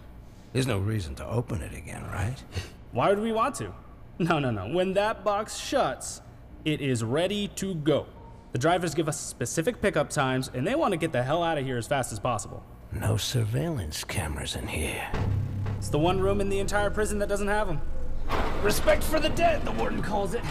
there's 0.52 0.66
no 0.66 0.78
reason 0.78 1.14
to 1.14 1.26
open 1.26 1.62
it 1.62 1.72
again, 1.72 2.02
right? 2.12 2.36
Why 2.92 3.08
would 3.10 3.20
we 3.20 3.32
want 3.32 3.54
to? 3.56 3.72
No, 4.28 4.38
no, 4.38 4.50
no. 4.50 4.68
When 4.68 4.92
that 4.94 5.24
box 5.24 5.56
shuts, 5.56 6.20
it 6.66 6.82
is 6.82 7.02
ready 7.02 7.48
to 7.56 7.74
go. 7.74 8.04
The 8.52 8.58
drivers 8.58 8.94
give 8.94 9.08
us 9.08 9.18
specific 9.18 9.80
pickup 9.80 10.10
times, 10.10 10.50
and 10.52 10.66
they 10.66 10.74
want 10.74 10.92
to 10.92 10.98
get 10.98 11.10
the 11.10 11.22
hell 11.22 11.42
out 11.42 11.56
of 11.56 11.64
here 11.64 11.78
as 11.78 11.86
fast 11.86 12.12
as 12.12 12.18
possible. 12.18 12.62
No 12.92 13.16
surveillance 13.16 14.04
cameras 14.04 14.56
in 14.56 14.66
here. 14.66 15.10
It's 15.78 15.88
the 15.88 15.98
one 15.98 16.20
room 16.20 16.42
in 16.42 16.50
the 16.50 16.58
entire 16.58 16.90
prison 16.90 17.18
that 17.20 17.30
doesn't 17.30 17.48
have 17.48 17.68
them. 17.68 17.80
Respect 18.62 19.02
for 19.02 19.20
the 19.20 19.30
dead, 19.30 19.64
the 19.64 19.72
warden 19.72 20.02
calls 20.02 20.34
it. 20.34 20.44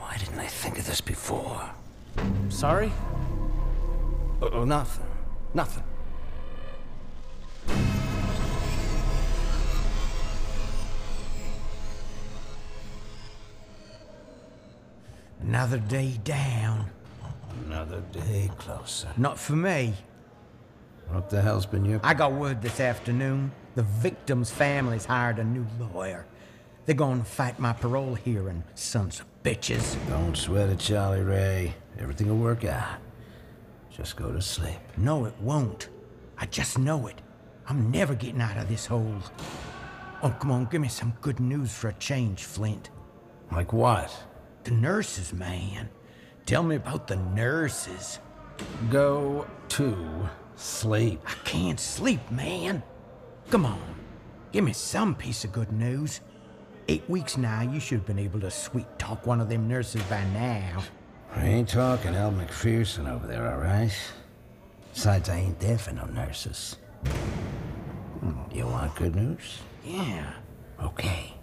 Why 0.00 0.16
didn't 0.16 0.40
I 0.40 0.48
think 0.48 0.76
of 0.76 0.84
this 0.84 1.00
before? 1.00 1.70
Sorry? 2.48 2.90
Oh, 4.42 4.50
oh 4.54 4.64
nothing. 4.64 5.06
Nothing. 5.54 5.84
Another 15.42 15.78
day 15.78 16.18
down. 16.24 16.88
Another 17.66 18.00
day 18.12 18.50
closer. 18.58 19.08
Not 19.16 19.38
for 19.38 19.54
me. 19.54 19.94
What 21.08 21.28
the 21.28 21.42
hell's 21.42 21.66
been 21.66 21.84
your... 21.84 22.00
I 22.02 22.14
got 22.14 22.32
word 22.32 22.62
this 22.62 22.80
afternoon. 22.80 23.52
The 23.74 23.82
victim's 23.82 24.50
family's 24.50 25.04
hired 25.04 25.38
a 25.38 25.44
new 25.44 25.66
lawyer. 25.92 26.26
They're 26.86 26.94
gonna 26.94 27.24
fight 27.24 27.58
my 27.58 27.72
parole 27.72 28.14
hearing, 28.14 28.64
sons 28.74 29.20
of 29.20 29.26
bitches. 29.42 29.96
Don't 30.08 30.36
sweat 30.36 30.68
it, 30.68 30.78
Charlie 30.78 31.22
Ray. 31.22 31.74
Everything 31.98 32.28
will 32.28 32.36
work 32.36 32.64
out. 32.64 32.98
Just 33.90 34.16
go 34.16 34.32
to 34.32 34.40
sleep. 34.40 34.80
No, 34.96 35.26
it 35.26 35.34
won't. 35.40 35.88
I 36.38 36.46
just 36.46 36.78
know 36.78 37.08
it. 37.08 37.20
I'm 37.68 37.90
never 37.90 38.14
getting 38.14 38.40
out 38.40 38.56
of 38.56 38.68
this 38.68 38.86
hole. 38.86 39.18
Oh, 40.22 40.30
come 40.40 40.50
on, 40.50 40.64
give 40.66 40.80
me 40.80 40.88
some 40.88 41.14
good 41.20 41.40
news 41.40 41.74
for 41.74 41.88
a 41.88 41.92
change, 41.94 42.44
Flint. 42.44 42.90
Like 43.50 43.72
what? 43.72 44.16
The 44.64 44.70
nurses, 44.70 45.32
man. 45.32 45.88
Tell 46.46 46.62
me 46.62 46.76
about 46.76 47.06
the 47.08 47.16
nurses. 47.16 48.18
Go 48.90 49.46
to 49.70 50.28
sleep. 50.56 51.20
I 51.26 51.34
can't 51.44 51.80
sleep, 51.80 52.20
man. 52.30 52.82
Come 53.50 53.66
on. 53.66 53.80
Give 54.52 54.64
me 54.64 54.72
some 54.72 55.14
piece 55.14 55.44
of 55.44 55.52
good 55.52 55.72
news. 55.72 56.20
Eight 56.88 57.08
weeks 57.08 57.36
now, 57.36 57.62
you 57.62 57.80
should 57.80 57.98
have 57.98 58.06
been 58.06 58.18
able 58.18 58.40
to 58.40 58.50
sweet 58.50 58.86
talk 58.98 59.26
one 59.26 59.40
of 59.40 59.48
them 59.48 59.68
nurses 59.68 60.02
by 60.04 60.22
now. 60.34 60.82
I 61.34 61.44
ain't 61.46 61.68
talking 61.68 62.14
Al 62.14 62.32
McPherson 62.32 63.08
over 63.10 63.26
there, 63.26 63.50
all 63.52 63.60
right? 63.60 63.92
Besides, 64.92 65.28
I 65.30 65.36
ain't 65.38 65.58
there 65.60 65.78
for 65.78 65.92
no 65.92 66.04
nurses. 66.06 66.76
Hmm, 68.20 68.32
You 68.52 68.66
want 68.66 68.94
good 68.96 69.16
news? 69.16 69.58
Yeah. 69.84 70.32
Okay. 70.82 71.34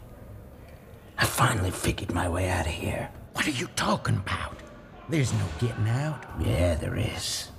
I 1.20 1.26
finally 1.26 1.72
figured 1.72 2.14
my 2.14 2.30
way 2.30 2.50
out 2.50 2.66
of 2.66 2.72
here. 2.72 3.10
What 3.34 3.46
are 3.46 3.52
you 3.52 3.68
talking 3.76 4.16
about? 4.16 4.56
There's 5.10 5.34
no 5.34 5.46
getting 5.60 5.90
out. 5.90 6.24
Yeah, 6.40 6.76
there 6.76 6.96
is. 6.96 7.50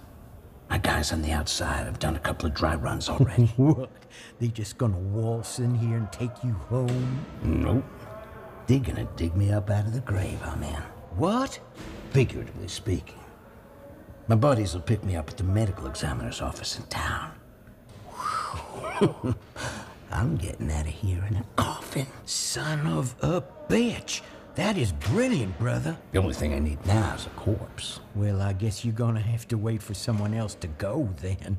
My 0.71 0.79
guys 0.79 1.13
on 1.13 1.21
the 1.21 1.33
outside 1.33 1.85
have 1.85 1.99
done 1.99 2.17
a 2.17 2.21
couple 2.21 2.47
of 2.47 2.55
dry 2.55 2.75
runs 2.75 3.09
already. 3.11 3.47
what? 3.57 3.91
They 4.39 4.49
just 4.49 4.79
gonna 4.79 4.99
waltz 4.99 5.59
in 5.59 5.75
here 5.75 5.99
and 5.99 6.11
take 6.11 6.31
you 6.43 6.53
home? 6.53 7.27
nope. 7.43 7.85
They're 8.67 8.79
gonna 8.79 9.09
dig 9.17 9.37
me 9.37 9.51
up 9.51 9.69
out 9.69 9.87
of 9.87 9.93
the 9.93 10.01
grave 10.01 10.41
I'm 10.45 10.63
in. 10.63 10.83
What? 11.17 11.59
Figuratively 12.13 12.69
speaking. 12.69 13.19
My 14.29 14.37
buddies 14.37 14.75
will 14.75 14.81
pick 14.81 15.05
me 15.05 15.17
up 15.17 15.29
at 15.29 15.37
the 15.37 15.45
medical 15.45 15.87
examiner's 15.87 16.41
office 16.41 16.79
in 16.79 16.85
town. 16.85 17.33
I'm 20.13 20.37
getting 20.37 20.71
out 20.71 20.87
of 20.87 20.93
here 20.93 21.25
in 21.29 21.37
a 21.37 21.45
coffin. 21.91 22.07
Son 22.25 22.87
of 22.87 23.15
a 23.23 23.43
bitch. 23.69 24.21
That 24.55 24.77
is 24.77 24.93
brilliant, 24.93 25.59
brother. 25.59 25.97
The 26.13 26.19
only 26.19 26.35
thing 26.35 26.55
I 26.55 26.59
need 26.59 26.85
now 26.87 27.15
is 27.15 27.27
a 27.27 27.31
corpse. 27.31 28.01
Well, 28.15 28.43
I 28.43 28.53
guess 28.53 28.85
you're 28.85 28.95
gonna 28.95 29.21
have 29.21 29.47
to 29.49 29.57
wait 29.57 29.83
for 29.83 29.95
someone 29.95 30.35
else 30.35 30.55
to 30.57 30.67
go 30.67 31.09
then. 31.21 31.57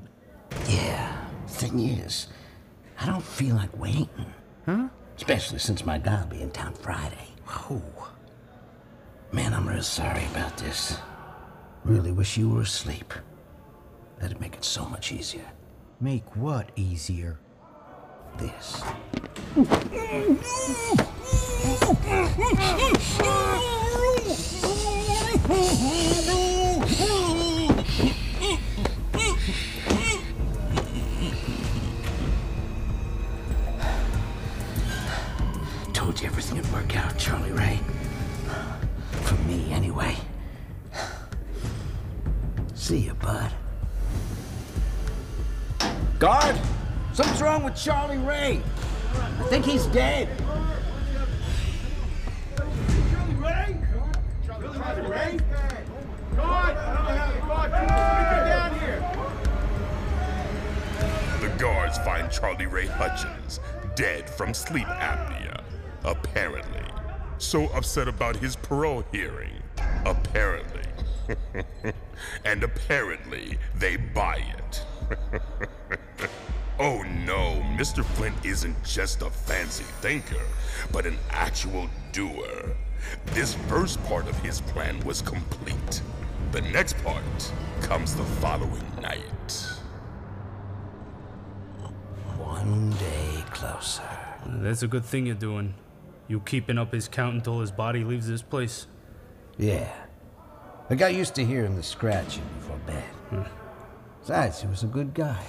Yeah. 0.68 1.18
Thing 1.48 1.80
is, 1.80 2.28
I 3.00 3.06
don't 3.06 3.24
feel 3.24 3.56
like 3.56 3.78
waiting. 3.78 4.10
Huh? 4.66 4.88
Especially 5.18 5.60
since 5.60 5.86
my 5.86 5.98
guy'll 5.98 6.28
be 6.28 6.42
in 6.42 6.52
town 6.52 6.74
Friday. 6.74 7.28
Oh. 7.48 7.82
Man, 9.32 9.54
I'm 9.54 9.68
real 9.68 9.84
sorry 9.84 10.26
about 10.32 10.58
this. 10.58 10.98
Really 11.84 12.12
wish 12.12 12.38
you 12.38 12.50
were 12.50 12.62
asleep. 12.62 13.14
That'd 14.20 14.40
make 14.40 14.56
it 14.56 14.64
so 14.64 14.86
much 14.86 15.12
easier. 15.12 15.46
Make 16.00 16.36
what 16.36 16.70
easier? 16.76 17.40
This. 18.38 18.84
Told 35.94 36.20
you 36.20 36.28
everything 36.28 36.58
would 36.58 36.72
work 36.72 36.98
out, 36.98 37.18
Charlie 37.18 37.52
Ray. 37.52 37.80
For 39.24 39.36
me, 39.44 39.72
anyway. 39.72 40.16
See 42.74 43.00
you, 43.00 43.14
bud. 43.14 43.52
Guard! 46.18 46.60
Something's 47.14 47.42
wrong 47.42 47.64
with 47.64 47.76
Charlie 47.76 48.18
Ray. 48.20 48.62
I 49.14 49.44
think 49.50 49.66
he's 49.66 49.86
dead. 49.88 50.30
Charlie 52.56 53.36
Ray? 53.36 53.78
Charlie 54.46 55.10
Ray? 55.10 55.40
God! 56.38 56.76
God! 57.46 57.72
Down 57.72 58.80
here! 58.80 59.02
The 61.42 61.50
guards 61.58 61.98
find 61.98 62.32
Charlie 62.32 62.68
Ray 62.68 62.88
Hutchins 62.88 63.60
dead 63.96 64.30
from 64.30 64.54
sleep 64.54 64.88
apnea, 64.88 65.62
apparently. 66.06 66.80
So 67.40 67.66
upset 67.74 68.08
about 68.08 68.38
his 68.38 68.56
parole 68.56 69.04
hearing, 69.12 69.62
apparently. 70.06 70.82
and 72.46 72.64
apparently, 72.64 73.58
they 73.76 73.98
buy 73.98 74.46
it. 74.58 74.86
oh 76.82 77.04
no, 77.26 77.64
Mr. 77.78 78.04
Flint 78.04 78.36
isn't 78.44 78.76
just 78.84 79.22
a 79.22 79.30
fancy 79.30 79.84
thinker, 80.02 80.42
but 80.92 81.06
an 81.06 81.18
actual 81.30 81.88
doer. 82.12 82.76
This 83.28 83.54
first 83.70 84.04
part 84.06 84.28
of 84.28 84.36
his 84.40 84.62
plan 84.62 85.00
was 85.02 85.22
complete. 85.22 86.02
The 86.52 86.62
next 86.62 86.98
part 87.04 87.54
comes 87.82 88.16
the 88.16 88.24
following 88.24 88.84
night. 89.00 89.22
One 92.38 92.90
day 92.92 93.44
closer. 93.52 94.02
That's 94.46 94.82
a 94.82 94.88
good 94.88 95.06
thing 95.06 95.28
you're 95.28 95.36
doing. 95.36 95.76
You 96.28 96.40
keeping 96.40 96.80
up 96.80 96.94
his 96.94 97.08
count 97.08 97.36
until 97.36 97.60
his 97.62 97.72
body 97.72 98.04
leaves 98.04 98.28
this 98.28 98.42
place? 98.42 98.88
Yeah. 99.58 99.88
I 100.90 100.96
got 100.96 101.14
used 101.14 101.36
to 101.36 101.46
hearing 101.46 101.76
the 101.76 101.84
scratching 101.84 102.44
before 102.58 102.78
bed. 102.88 103.04
Hmm. 103.30 103.44
Besides, 104.22 104.62
he 104.62 104.68
was 104.68 104.84
a 104.84 104.88
good 104.88 105.14
guy. 105.14 105.44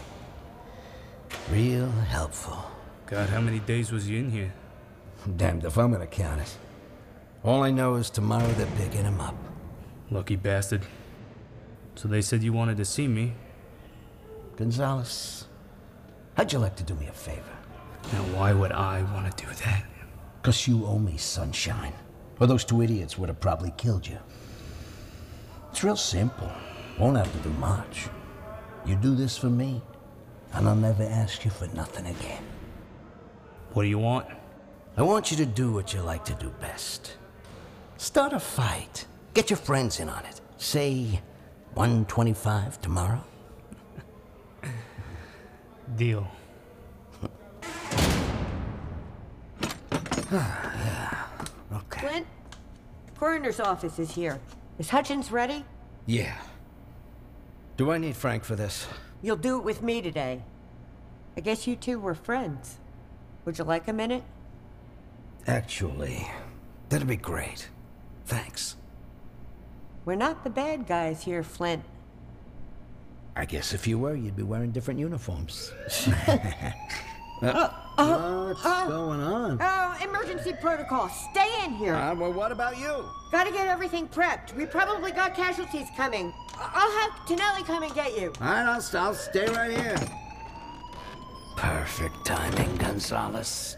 Real 1.50 1.90
helpful. 1.90 2.64
God, 3.06 3.28
how 3.28 3.40
many 3.40 3.58
days 3.60 3.92
was 3.92 4.06
he 4.06 4.18
in 4.18 4.30
here? 4.30 4.52
Damned 5.36 5.64
if 5.64 5.76
I'm 5.76 5.92
gonna 5.92 6.06
count 6.06 6.40
it. 6.40 6.56
All 7.44 7.62
I 7.62 7.70
know 7.70 7.96
is 7.96 8.10
tomorrow 8.10 8.46
they're 8.52 8.66
picking 8.76 9.04
him 9.04 9.20
up. 9.20 9.34
Lucky 10.10 10.36
bastard. 10.36 10.82
So 11.94 12.08
they 12.08 12.22
said 12.22 12.42
you 12.42 12.52
wanted 12.52 12.76
to 12.78 12.84
see 12.84 13.08
me. 13.08 13.34
Gonzalez, 14.56 15.46
how'd 16.36 16.52
you 16.52 16.58
like 16.58 16.76
to 16.76 16.82
do 16.82 16.94
me 16.94 17.06
a 17.06 17.12
favor? 17.12 17.42
Now, 18.12 18.22
why 18.36 18.52
would 18.52 18.72
I 18.72 19.02
want 19.14 19.36
to 19.36 19.44
do 19.44 19.50
that? 19.64 19.84
Because 20.40 20.66
you 20.66 20.86
owe 20.86 20.98
me 20.98 21.16
sunshine. 21.16 21.92
Or 22.40 22.46
those 22.46 22.64
two 22.64 22.82
idiots 22.82 23.18
would 23.18 23.28
have 23.28 23.40
probably 23.40 23.72
killed 23.76 24.06
you. 24.06 24.18
It's 25.70 25.84
real 25.84 25.96
simple. 25.96 26.50
Won't 26.98 27.16
have 27.16 27.32
to 27.32 27.38
do 27.38 27.54
much. 27.54 28.08
You 28.84 28.96
do 28.96 29.14
this 29.14 29.38
for 29.38 29.48
me, 29.48 29.80
and 30.52 30.68
I'll 30.68 30.76
never 30.76 31.02
ask 31.04 31.44
you 31.44 31.50
for 31.50 31.66
nothing 31.68 32.06
again. 32.06 32.42
What 33.72 33.82
do 33.82 33.88
you 33.88 33.98
want? 33.98 34.26
I 34.96 35.02
want 35.02 35.30
you 35.30 35.36
to 35.38 35.46
do 35.46 35.72
what 35.72 35.94
you 35.94 36.00
like 36.02 36.24
to 36.26 36.34
do 36.34 36.50
best. 36.60 37.16
Start 37.96 38.32
a 38.32 38.40
fight. 38.40 39.06
Get 39.32 39.48
your 39.48 39.56
friends 39.56 40.00
in 40.00 40.08
on 40.08 40.24
it. 40.26 40.40
Say 40.58 41.20
125 41.74 42.80
tomorrow. 42.80 43.24
Deal. 45.96 46.26
Ah, 50.34 51.28
okay. 51.74 52.00
Clint, 52.00 52.26
coroner's 53.16 53.60
office 53.60 53.98
is 53.98 54.14
here. 54.14 54.40
Is 54.78 54.88
Hutchins 54.88 55.30
ready? 55.30 55.62
Yeah. 56.06 56.34
Do 57.76 57.90
I 57.90 57.98
need 57.98 58.16
Frank 58.16 58.42
for 58.42 58.56
this? 58.56 58.86
You'll 59.22 59.36
do 59.36 59.56
it 59.56 59.64
with 59.64 59.82
me 59.82 60.02
today. 60.02 60.42
I 61.36 61.40
guess 61.40 61.66
you 61.66 61.76
two 61.76 61.98
were 61.98 62.14
friends. 62.14 62.78
Would 63.44 63.58
you 63.58 63.64
like 63.64 63.88
a 63.88 63.92
minute? 63.92 64.24
Actually, 65.46 66.28
that'd 66.88 67.06
be 67.08 67.16
great. 67.16 67.68
Thanks. 68.26 68.76
We're 70.04 70.16
not 70.16 70.44
the 70.44 70.50
bad 70.50 70.86
guys 70.86 71.22
here, 71.22 71.42
Flint. 71.42 71.84
I 73.36 73.44
guess 73.44 73.72
if 73.72 73.86
you 73.86 73.98
were, 73.98 74.14
you'd 74.14 74.36
be 74.36 74.42
wearing 74.42 74.72
different 74.72 75.00
uniforms. 75.00 75.72
Uh, 77.40 77.68
uh, 78.04 78.46
What's 78.48 78.64
uh, 78.64 78.86
going 78.86 79.20
on? 79.20 79.58
Oh, 79.60 79.96
emergency 80.02 80.52
protocol. 80.60 81.08
Stay 81.08 81.64
in 81.64 81.72
here. 81.72 81.94
Uh, 81.94 82.14
well, 82.14 82.32
what 82.32 82.52
about 82.52 82.78
you? 82.78 83.04
Gotta 83.30 83.50
get 83.50 83.66
everything 83.66 84.08
prepped. 84.08 84.54
We 84.54 84.66
probably 84.66 85.12
got 85.12 85.34
casualties 85.34 85.88
coming. 85.96 86.32
I- 86.58 86.70
I'll 86.74 87.00
have 87.00 87.26
Tonelli 87.26 87.62
come 87.64 87.82
and 87.82 87.94
get 87.94 88.18
you. 88.18 88.32
All 88.40 88.46
right, 88.46 88.66
I'll, 88.66 88.98
I'll 88.98 89.14
stay 89.14 89.46
right 89.46 89.70
here. 89.70 89.96
Perfect 91.56 92.24
timing, 92.24 92.76
Gonzalez. 92.76 93.76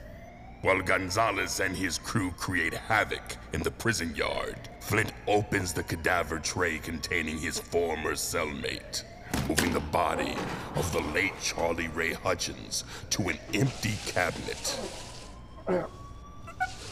While 0.62 0.80
Gonzalez 0.80 1.60
and 1.60 1.76
his 1.76 1.98
crew 1.98 2.30
create 2.32 2.72
havoc 2.72 3.36
in 3.52 3.62
the 3.62 3.70
prison 3.70 4.14
yard, 4.14 4.56
Flint 4.80 5.12
opens 5.26 5.74
the 5.74 5.82
cadaver 5.82 6.38
tray 6.38 6.78
containing 6.78 7.36
his 7.38 7.58
former 7.58 8.12
cellmate, 8.12 9.02
moving 9.48 9.72
the 9.72 9.80
body 9.80 10.34
of 10.76 10.90
the 10.92 11.00
late 11.12 11.32
Charlie 11.42 11.88
Ray 11.88 12.12
Hutchins 12.12 12.84
to 13.10 13.28
an 13.28 13.38
empty 13.52 13.94
cabinet. 14.06 14.78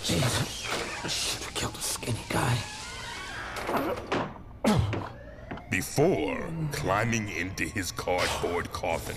Jesus. 0.03 0.69
I 1.05 1.09
should 1.09 1.43
have 1.43 1.55
killed 1.55 1.75
a 1.77 1.81
skinny 1.81 2.19
guy. 2.29 2.57
Before 5.71 6.39
climbing 6.73 7.29
into 7.31 7.65
his 7.65 7.93
cardboard 7.93 8.73
coffin. 8.73 9.17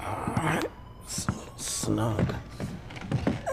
Alright. 0.00 0.64
It's 1.04 1.28
a 1.28 1.32
little 1.32 1.58
snug. 1.58 2.34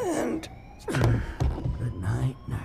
And. 0.04 0.50
Good 0.88 1.94
night, 2.02 2.36
nurse. 2.48 2.60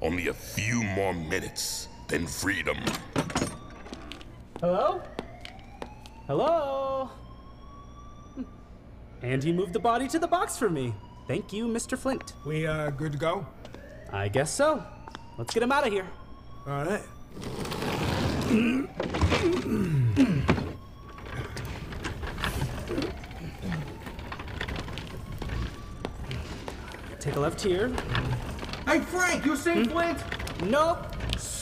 Only 0.00 0.28
a 0.28 0.34
few 0.34 0.82
more 0.82 1.12
minutes, 1.12 1.88
then 2.08 2.26
freedom. 2.26 2.78
Hello? 4.66 5.00
Hello? 6.26 7.10
And 9.22 9.40
he 9.40 9.52
moved 9.52 9.72
the 9.72 9.78
body 9.78 10.08
to 10.08 10.18
the 10.18 10.26
box 10.26 10.58
for 10.58 10.68
me. 10.68 10.92
Thank 11.28 11.52
you, 11.52 11.68
Mr. 11.68 11.96
Flint. 11.96 12.32
We 12.44 12.66
uh 12.66 12.90
good 12.90 13.12
to 13.12 13.18
go? 13.18 13.46
I 14.12 14.26
guess 14.26 14.52
so. 14.52 14.82
Let's 15.38 15.54
get 15.54 15.62
him 15.62 15.70
out 15.70 15.86
of 15.86 15.92
here. 15.92 16.08
All 16.66 16.84
right. 16.84 17.00
Take 27.20 27.36
a 27.36 27.40
left 27.40 27.60
here. 27.60 27.92
Hey, 28.84 28.98
Frank, 28.98 29.46
you 29.46 29.54
seen 29.54 29.84
Flint? 29.84 30.18
Nope. 30.64 31.05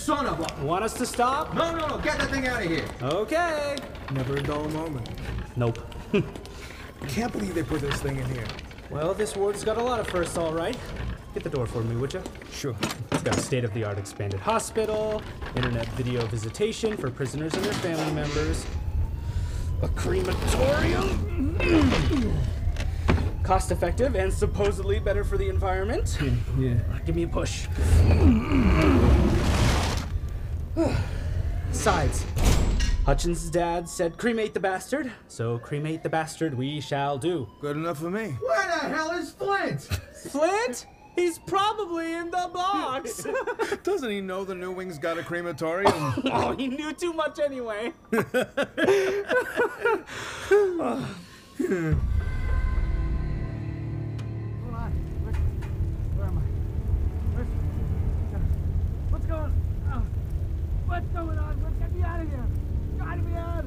Son 0.05 0.27
of 0.27 0.38
a. 0.38 0.47
Want 0.67 0.85
us 0.85 0.93
to 0.99 1.07
stop? 1.07 1.55
No, 1.55 1.75
no, 1.75 1.88
no. 1.88 1.97
Get 1.97 2.19
that 2.19 2.29
thing 2.29 2.47
out 2.47 2.62
of 2.62 2.69
here. 2.69 2.85
Okay. 3.01 3.79
Never 4.12 4.37
a 4.37 4.43
dull 4.43 4.69
moment. 4.69 5.09
Nope. 5.57 5.79
I 6.12 7.07
can't 7.09 7.33
believe 7.33 7.55
they 7.55 7.62
put 7.62 7.81
this 7.81 8.03
thing 8.03 8.19
in 8.19 8.27
here. 8.27 8.45
Well, 8.90 9.14
this 9.14 9.35
ward's 9.35 9.64
got 9.64 9.79
a 9.79 9.83
lot 9.83 10.01
of 10.01 10.07
firsts, 10.09 10.37
all 10.37 10.53
right. 10.53 10.77
Get 11.33 11.43
the 11.43 11.49
door 11.49 11.64
for 11.64 11.83
me, 11.83 11.97
would 11.97 12.12
you? 12.12 12.23
Sure. 12.53 12.77
It's 13.12 13.23
got 13.23 13.38
a 13.38 13.40
state-of-the-art 13.40 13.97
expanded 13.97 14.40
hospital, 14.40 15.23
internet 15.57 15.88
video 15.93 16.27
visitation 16.27 16.99
for 16.99 17.11
prisoners 17.11 17.55
and 17.55 17.64
their 17.64 17.73
family 17.73 18.12
members, 18.12 18.67
a 19.81 19.88
crematorium, 19.88 21.57
cost-effective 23.43 24.17
and 24.17 24.31
supposedly 24.31 24.99
better 24.99 25.25
for 25.25 25.38
the 25.38 25.49
environment. 25.49 26.19
Yeah. 26.59 26.75
Give 27.07 27.17
me 27.17 27.23
a 27.23 27.29
push. 27.29 27.69
Sides. 31.73 32.25
Hutchins' 33.07 33.51
dad 33.51 33.89
said 33.89 34.17
cremate 34.17 34.55
the 34.55 34.61
bastard, 34.61 35.13
so 35.29 35.59
cremate 35.59 36.03
the 36.03 36.09
bastard 36.09 36.55
we 36.55 36.81
shall 36.81 37.19
do. 37.19 37.49
Good 37.61 37.77
enough 37.77 37.99
for 37.99 38.11
me. 38.11 38.37
Where 38.41 38.67
the 38.67 38.89
hell 38.89 39.11
is 39.11 39.31
Flint? 39.31 39.83
Flint? 40.31 40.87
He's 41.15 41.39
probably 41.39 42.15
in 42.15 42.31
the 42.31 42.51
box. 42.53 43.27
Doesn't 43.85 44.11
he 44.11 44.21
know 44.21 44.45
the 44.45 44.55
New 44.55 44.73
Wing's 44.73 44.99
got 44.99 45.19
a 45.19 45.23
crematorium? 45.23 45.93
oh, 46.33 46.57
he 46.57 46.67
knew 46.67 46.93
too 46.93 47.13
much 47.13 47.39
anyway. 47.39 47.93
What's 60.95 61.07
going 61.09 61.38
on? 61.38 61.61
Let's 61.61 61.75
get 61.75 61.92
me 61.92 62.05
out 62.05 62.21
of 62.21 62.29
here. 62.29 62.47
Gotta 62.99 63.21
be 63.21 63.35
out. 63.35 63.65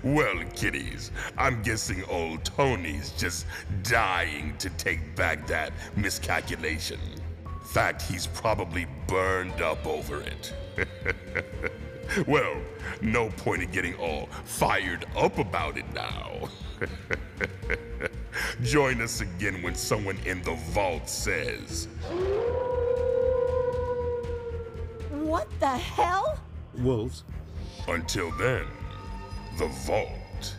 well, 0.02 0.42
kiddies, 0.56 1.10
I'm 1.36 1.62
guessing 1.62 2.02
old 2.04 2.42
Tony's 2.46 3.10
just 3.18 3.44
dying 3.82 4.56
to 4.56 4.70
take 4.70 5.14
back 5.14 5.46
that 5.48 5.74
miscalculation. 5.94 7.19
Fact, 7.70 8.02
he's 8.02 8.26
probably 8.26 8.84
burned 9.06 9.62
up 9.62 9.86
over 9.86 10.22
it. 10.22 10.52
well, 12.26 12.56
no 13.00 13.28
point 13.30 13.62
in 13.62 13.70
getting 13.70 13.94
all 13.94 14.26
fired 14.44 15.04
up 15.16 15.38
about 15.38 15.78
it 15.78 15.84
now. 15.94 16.48
Join 18.64 19.00
us 19.00 19.20
again 19.20 19.62
when 19.62 19.76
someone 19.76 20.18
in 20.26 20.42
the 20.42 20.56
vault 20.72 21.08
says, 21.08 21.86
What 25.12 25.48
the 25.60 25.68
hell? 25.68 26.40
Wolves. 26.74 27.22
Until 27.86 28.32
then, 28.32 28.66
the 29.58 29.68
vault 29.86 30.56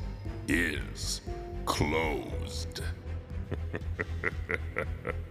is 0.48 1.20
closed. 1.66 2.84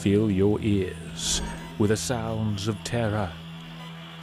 Fill 0.00 0.30
your 0.30 0.58
ears 0.62 1.42
with 1.78 1.90
the 1.90 1.96
sounds 1.96 2.68
of 2.68 2.84
terror. 2.84 3.30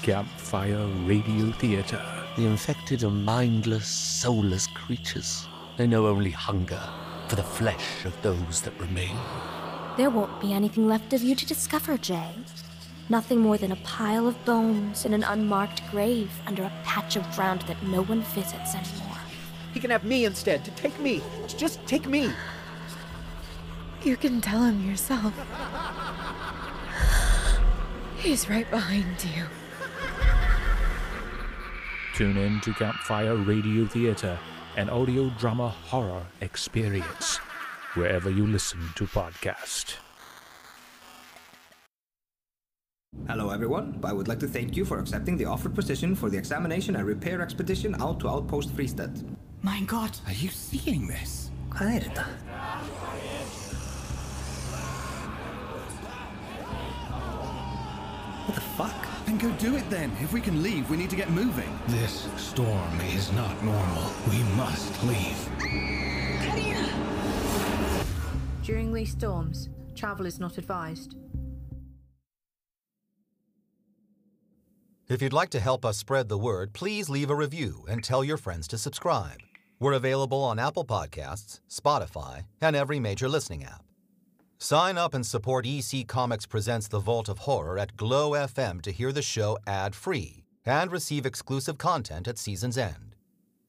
Campfire 0.02 0.88
Radio 1.06 1.52
Theater. 1.52 2.04
The 2.36 2.48
infected 2.48 3.04
are 3.04 3.12
mindless, 3.12 3.86
soulless 3.86 4.66
creatures. 4.66 5.48
They 5.78 5.86
know 5.86 6.08
only 6.08 6.32
hunger 6.32 6.82
for 7.28 7.36
the 7.36 7.44
flesh 7.44 8.06
of 8.06 8.20
those 8.24 8.62
that 8.64 8.80
remain. 8.80 9.16
There 9.98 10.10
won't 10.10 10.42
be 10.42 10.52
anything 10.52 10.88
left 10.88 11.14
of 11.14 11.22
you 11.22 11.36
to 11.36 11.46
discover, 11.46 11.96
Jay. 11.98 12.32
Nothing 13.10 13.40
more 13.40 13.60
than 13.60 13.72
a 13.72 13.84
pile 13.84 14.28
of 14.28 14.46
bones 14.46 15.06
in 15.06 15.14
an 15.14 15.24
unmarked 15.24 15.84
grave 15.92 16.32
under 16.48 16.64
a 16.64 16.74
patch 16.86 17.16
of 17.16 17.36
ground 17.36 17.62
that 17.68 17.84
no 17.84 18.02
one 18.02 18.24
visits 18.34 18.74
anymore. 18.74 19.20
He 19.76 19.80
can 19.80 19.92
have 19.92 20.04
me 20.04 20.26
instead. 20.26 20.66
To 20.66 20.72
take 20.72 21.00
me. 21.00 21.22
Just 21.56 21.86
take 21.86 22.08
me. 22.08 22.32
You 24.04 24.16
can 24.16 24.42
tell 24.42 24.64
him 24.64 24.88
yourself. 24.88 25.34
He's 28.18 28.50
right 28.50 28.70
behind 28.70 29.24
you. 29.24 29.46
Tune 32.16 32.38
in 32.38 32.60
to 32.62 32.74
Campfire 32.74 33.36
Radio 33.36 33.86
Theater, 33.86 34.40
an 34.76 34.90
audio 34.90 35.30
drama 35.38 35.70
horror 35.70 36.26
experience, 36.42 37.38
wherever 37.94 38.30
you 38.30 38.48
listen 38.48 38.80
to 38.96 39.06
podcasts. 39.06 39.96
Hello 43.28 43.50
everyone, 43.50 44.00
I 44.04 44.14
would 44.14 44.28
like 44.28 44.40
to 44.40 44.48
thank 44.48 44.76
you 44.78 44.86
for 44.86 45.00
accepting 45.00 45.38
the 45.38 45.46
offered 45.46 45.76
position 45.76 46.16
for 46.16 46.30
the 46.30 46.38
examination 46.38 46.96
and 46.96 47.06
repair 47.06 47.42
expedition 47.42 47.96
out 48.02 48.20
to 48.22 48.30
Outpost 48.30 48.76
Freestead. 48.76 49.24
Mein 49.64 49.86
Gott, 49.86 50.20
are 50.28 50.34
you 50.34 50.50
seeing 50.50 51.08
this? 51.08 51.52
Kaerta. 51.70 52.26
What 52.26 53.07
Then 59.28 59.38
go 59.38 59.52
do 59.58 59.76
it 59.76 59.88
then. 59.90 60.12
If 60.22 60.32
we 60.32 60.40
can 60.40 60.64
leave, 60.64 60.90
we 60.90 60.96
need 60.96 61.10
to 61.10 61.18
get 61.18 61.30
moving. 61.30 61.78
This 61.90 62.30
storm 62.38 63.02
is 63.14 63.30
not 63.34 63.62
normal. 63.62 64.12
We 64.30 64.42
must 64.56 65.04
leave. 65.04 65.38
During 68.64 68.94
these 68.94 69.12
storms, 69.12 69.68
travel 69.96 70.26
is 70.26 70.40
not 70.40 70.58
advised. 70.58 71.16
If 75.10 75.22
you'd 75.22 75.34
like 75.34 75.50
to 75.50 75.60
help 75.60 75.86
us 75.86 75.98
spread 75.98 76.30
the 76.30 76.38
word, 76.38 76.72
please 76.74 77.10
leave 77.10 77.30
a 77.30 77.36
review 77.36 77.86
and 77.90 78.04
tell 78.04 78.24
your 78.24 78.38
friends 78.38 78.66
to 78.70 78.78
subscribe. 78.78 79.40
We're 79.80 79.94
available 79.94 80.42
on 80.42 80.58
Apple 80.58 80.86
Podcasts, 80.86 81.60
Spotify, 81.70 82.44
and 82.62 82.78
every 82.78 83.00
major 83.00 83.28
listening 83.28 83.66
app. 83.66 83.87
Sign 84.60 84.98
up 84.98 85.14
and 85.14 85.24
support 85.24 85.68
EC 85.68 86.08
Comics 86.08 86.48
Presents 86.48 86.88
The 86.88 87.00
Vault 87.00 87.30
of 87.30 87.38
Horror 87.40 87.78
at 87.78 87.96
Glow 87.96 88.32
FM 88.32 88.82
to 88.82 88.92
hear 88.92 89.12
the 89.12 89.22
show 89.22 89.60
ad 89.68 89.94
free 89.94 90.46
and 90.66 90.92
receive 90.92 91.28
exclusive 91.28 91.78
content 91.78 92.28
at 92.28 92.40
season's 92.40 92.76
end. 92.76 93.16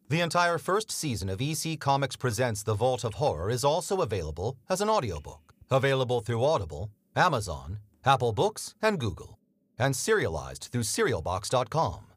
The 0.09 0.23
entire 0.23 0.57
first 0.57 0.91
season 0.91 1.29
of 1.29 1.43
EC 1.43 1.79
Comics 1.79 2.17
Presents 2.17 2.63
The 2.63 2.73
Vault 2.73 3.05
of 3.05 3.15
Horror 3.15 3.51
is 3.51 3.65
also 3.65 4.01
available 4.01 4.57
as 4.71 4.81
an 4.81 4.89
audiobook, 4.89 5.53
available 5.71 6.21
through 6.21 6.43
Audible, 6.43 6.91
Amazon, 7.15 7.81
Apple 8.07 8.33
Books, 8.33 8.75
and 8.81 8.99
Google, 8.99 9.39
and 9.79 9.95
serialized 9.95 10.71
through 10.73 10.85
serialbox.com. 10.85 12.08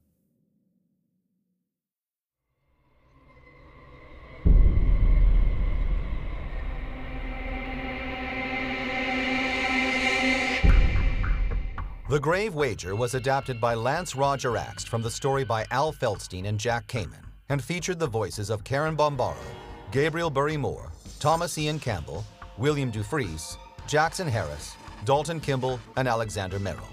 The 12.12 12.20
Grave 12.20 12.56
Wager 12.56 12.94
was 12.94 13.16
adapted 13.16 13.62
by 13.62 13.74
Lance 13.74 14.18
Roger 14.18 14.52
Axt 14.58 14.86
from 14.90 15.02
the 15.02 15.10
story 15.10 15.46
by 15.46 15.66
Al 15.72 15.94
Feldstein 15.94 16.46
and 16.46 16.60
Jack 16.60 16.86
Kamen, 16.88 17.24
and 17.48 17.64
featured 17.64 18.00
the 18.00 18.06
voices 18.06 18.50
of 18.50 18.66
Karen 18.66 18.98
Bombaro, 18.98 19.38
Gabriel 19.94 20.30
Burry 20.30 20.58
Moore, 20.58 20.92
Thomas 21.22 21.58
Ian 21.58 21.80
Campbell, 21.80 22.26
William 22.58 22.92
Dufresne, 22.92 23.58
Jackson 23.88 24.28
Harris, 24.28 24.76
Dalton 25.06 25.40
Kimball, 25.40 25.80
and 25.96 26.06
Alexander 26.06 26.60
Merrill. 26.60 26.90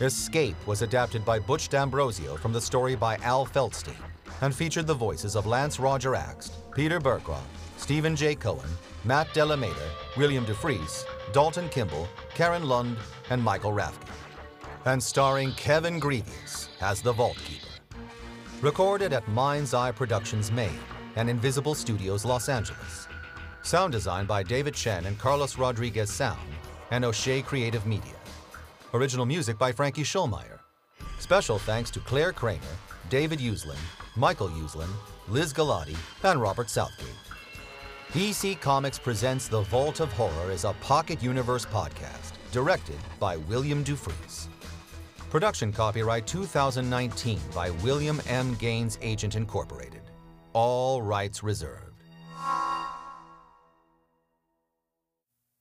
Escape 0.00 0.56
was 0.66 0.82
adapted 0.82 1.24
by 1.24 1.38
Butch 1.38 1.68
D'Ambrosio 1.68 2.36
from 2.36 2.52
the 2.52 2.60
story 2.60 2.96
by 2.96 3.18
Al 3.18 3.46
Feldstein, 3.46 3.94
and 4.40 4.52
featured 4.52 4.88
the 4.88 4.92
voices 4.92 5.36
of 5.36 5.46
Lance 5.46 5.78
Roger 5.78 6.14
Axt, 6.16 6.50
Peter 6.74 6.98
Burcroft, 6.98 7.46
Stephen 7.76 8.16
J. 8.16 8.34
Cohen, 8.34 8.70
Matt 9.04 9.32
Delameda, 9.34 9.88
William 10.16 10.44
Dufresne, 10.44 11.06
Dalton 11.30 11.68
Kimball, 11.68 12.08
Karen 12.34 12.64
Lund, 12.64 12.96
and 13.30 13.40
Michael 13.40 13.70
Rafkin 13.70 14.10
and 14.84 15.02
starring 15.02 15.52
Kevin 15.52 15.98
Greavious 15.98 16.68
as 16.80 17.00
the 17.00 17.12
Vault 17.12 17.36
Keeper. 17.44 17.66
Recorded 18.60 19.12
at 19.12 19.26
Mind's 19.28 19.74
Eye 19.74 19.92
Productions, 19.92 20.50
Maine, 20.52 20.78
and 21.16 21.28
Invisible 21.28 21.74
Studios, 21.74 22.24
Los 22.24 22.48
Angeles. 22.48 23.08
Sound 23.62 23.92
design 23.92 24.26
by 24.26 24.42
David 24.42 24.74
Chen 24.74 25.06
and 25.06 25.18
Carlos 25.18 25.58
Rodriguez 25.58 26.12
Sound, 26.12 26.40
and 26.90 27.04
O'Shea 27.04 27.42
Creative 27.42 27.86
Media. 27.86 28.14
Original 28.94 29.26
music 29.26 29.58
by 29.58 29.72
Frankie 29.72 30.02
Schulmeyer. 30.02 30.58
Special 31.18 31.58
thanks 31.58 31.90
to 31.90 32.00
Claire 32.00 32.32
Kramer, 32.32 32.60
David 33.08 33.38
Uslan, 33.38 33.78
Michael 34.16 34.48
Uslan, 34.48 34.90
Liz 35.28 35.52
Galati, 35.52 35.96
and 36.24 36.40
Robert 36.40 36.68
Southgate. 36.68 37.08
EC 38.14 38.60
Comics 38.60 38.98
presents 38.98 39.48
The 39.48 39.62
Vault 39.62 40.00
of 40.00 40.12
Horror 40.12 40.50
as 40.50 40.64
a 40.64 40.74
Pocket 40.82 41.22
Universe 41.22 41.64
podcast, 41.64 42.32
directed 42.50 42.98
by 43.18 43.38
William 43.38 43.82
Dufresne. 43.82 44.51
Production 45.32 45.72
copyright 45.72 46.26
2019 46.26 47.40
by 47.54 47.70
William 47.82 48.20
M. 48.28 48.54
Gaines 48.56 48.98
Agent 49.00 49.34
Incorporated. 49.34 50.02
All 50.52 51.00
rights 51.00 51.42
reserved. 51.42 52.02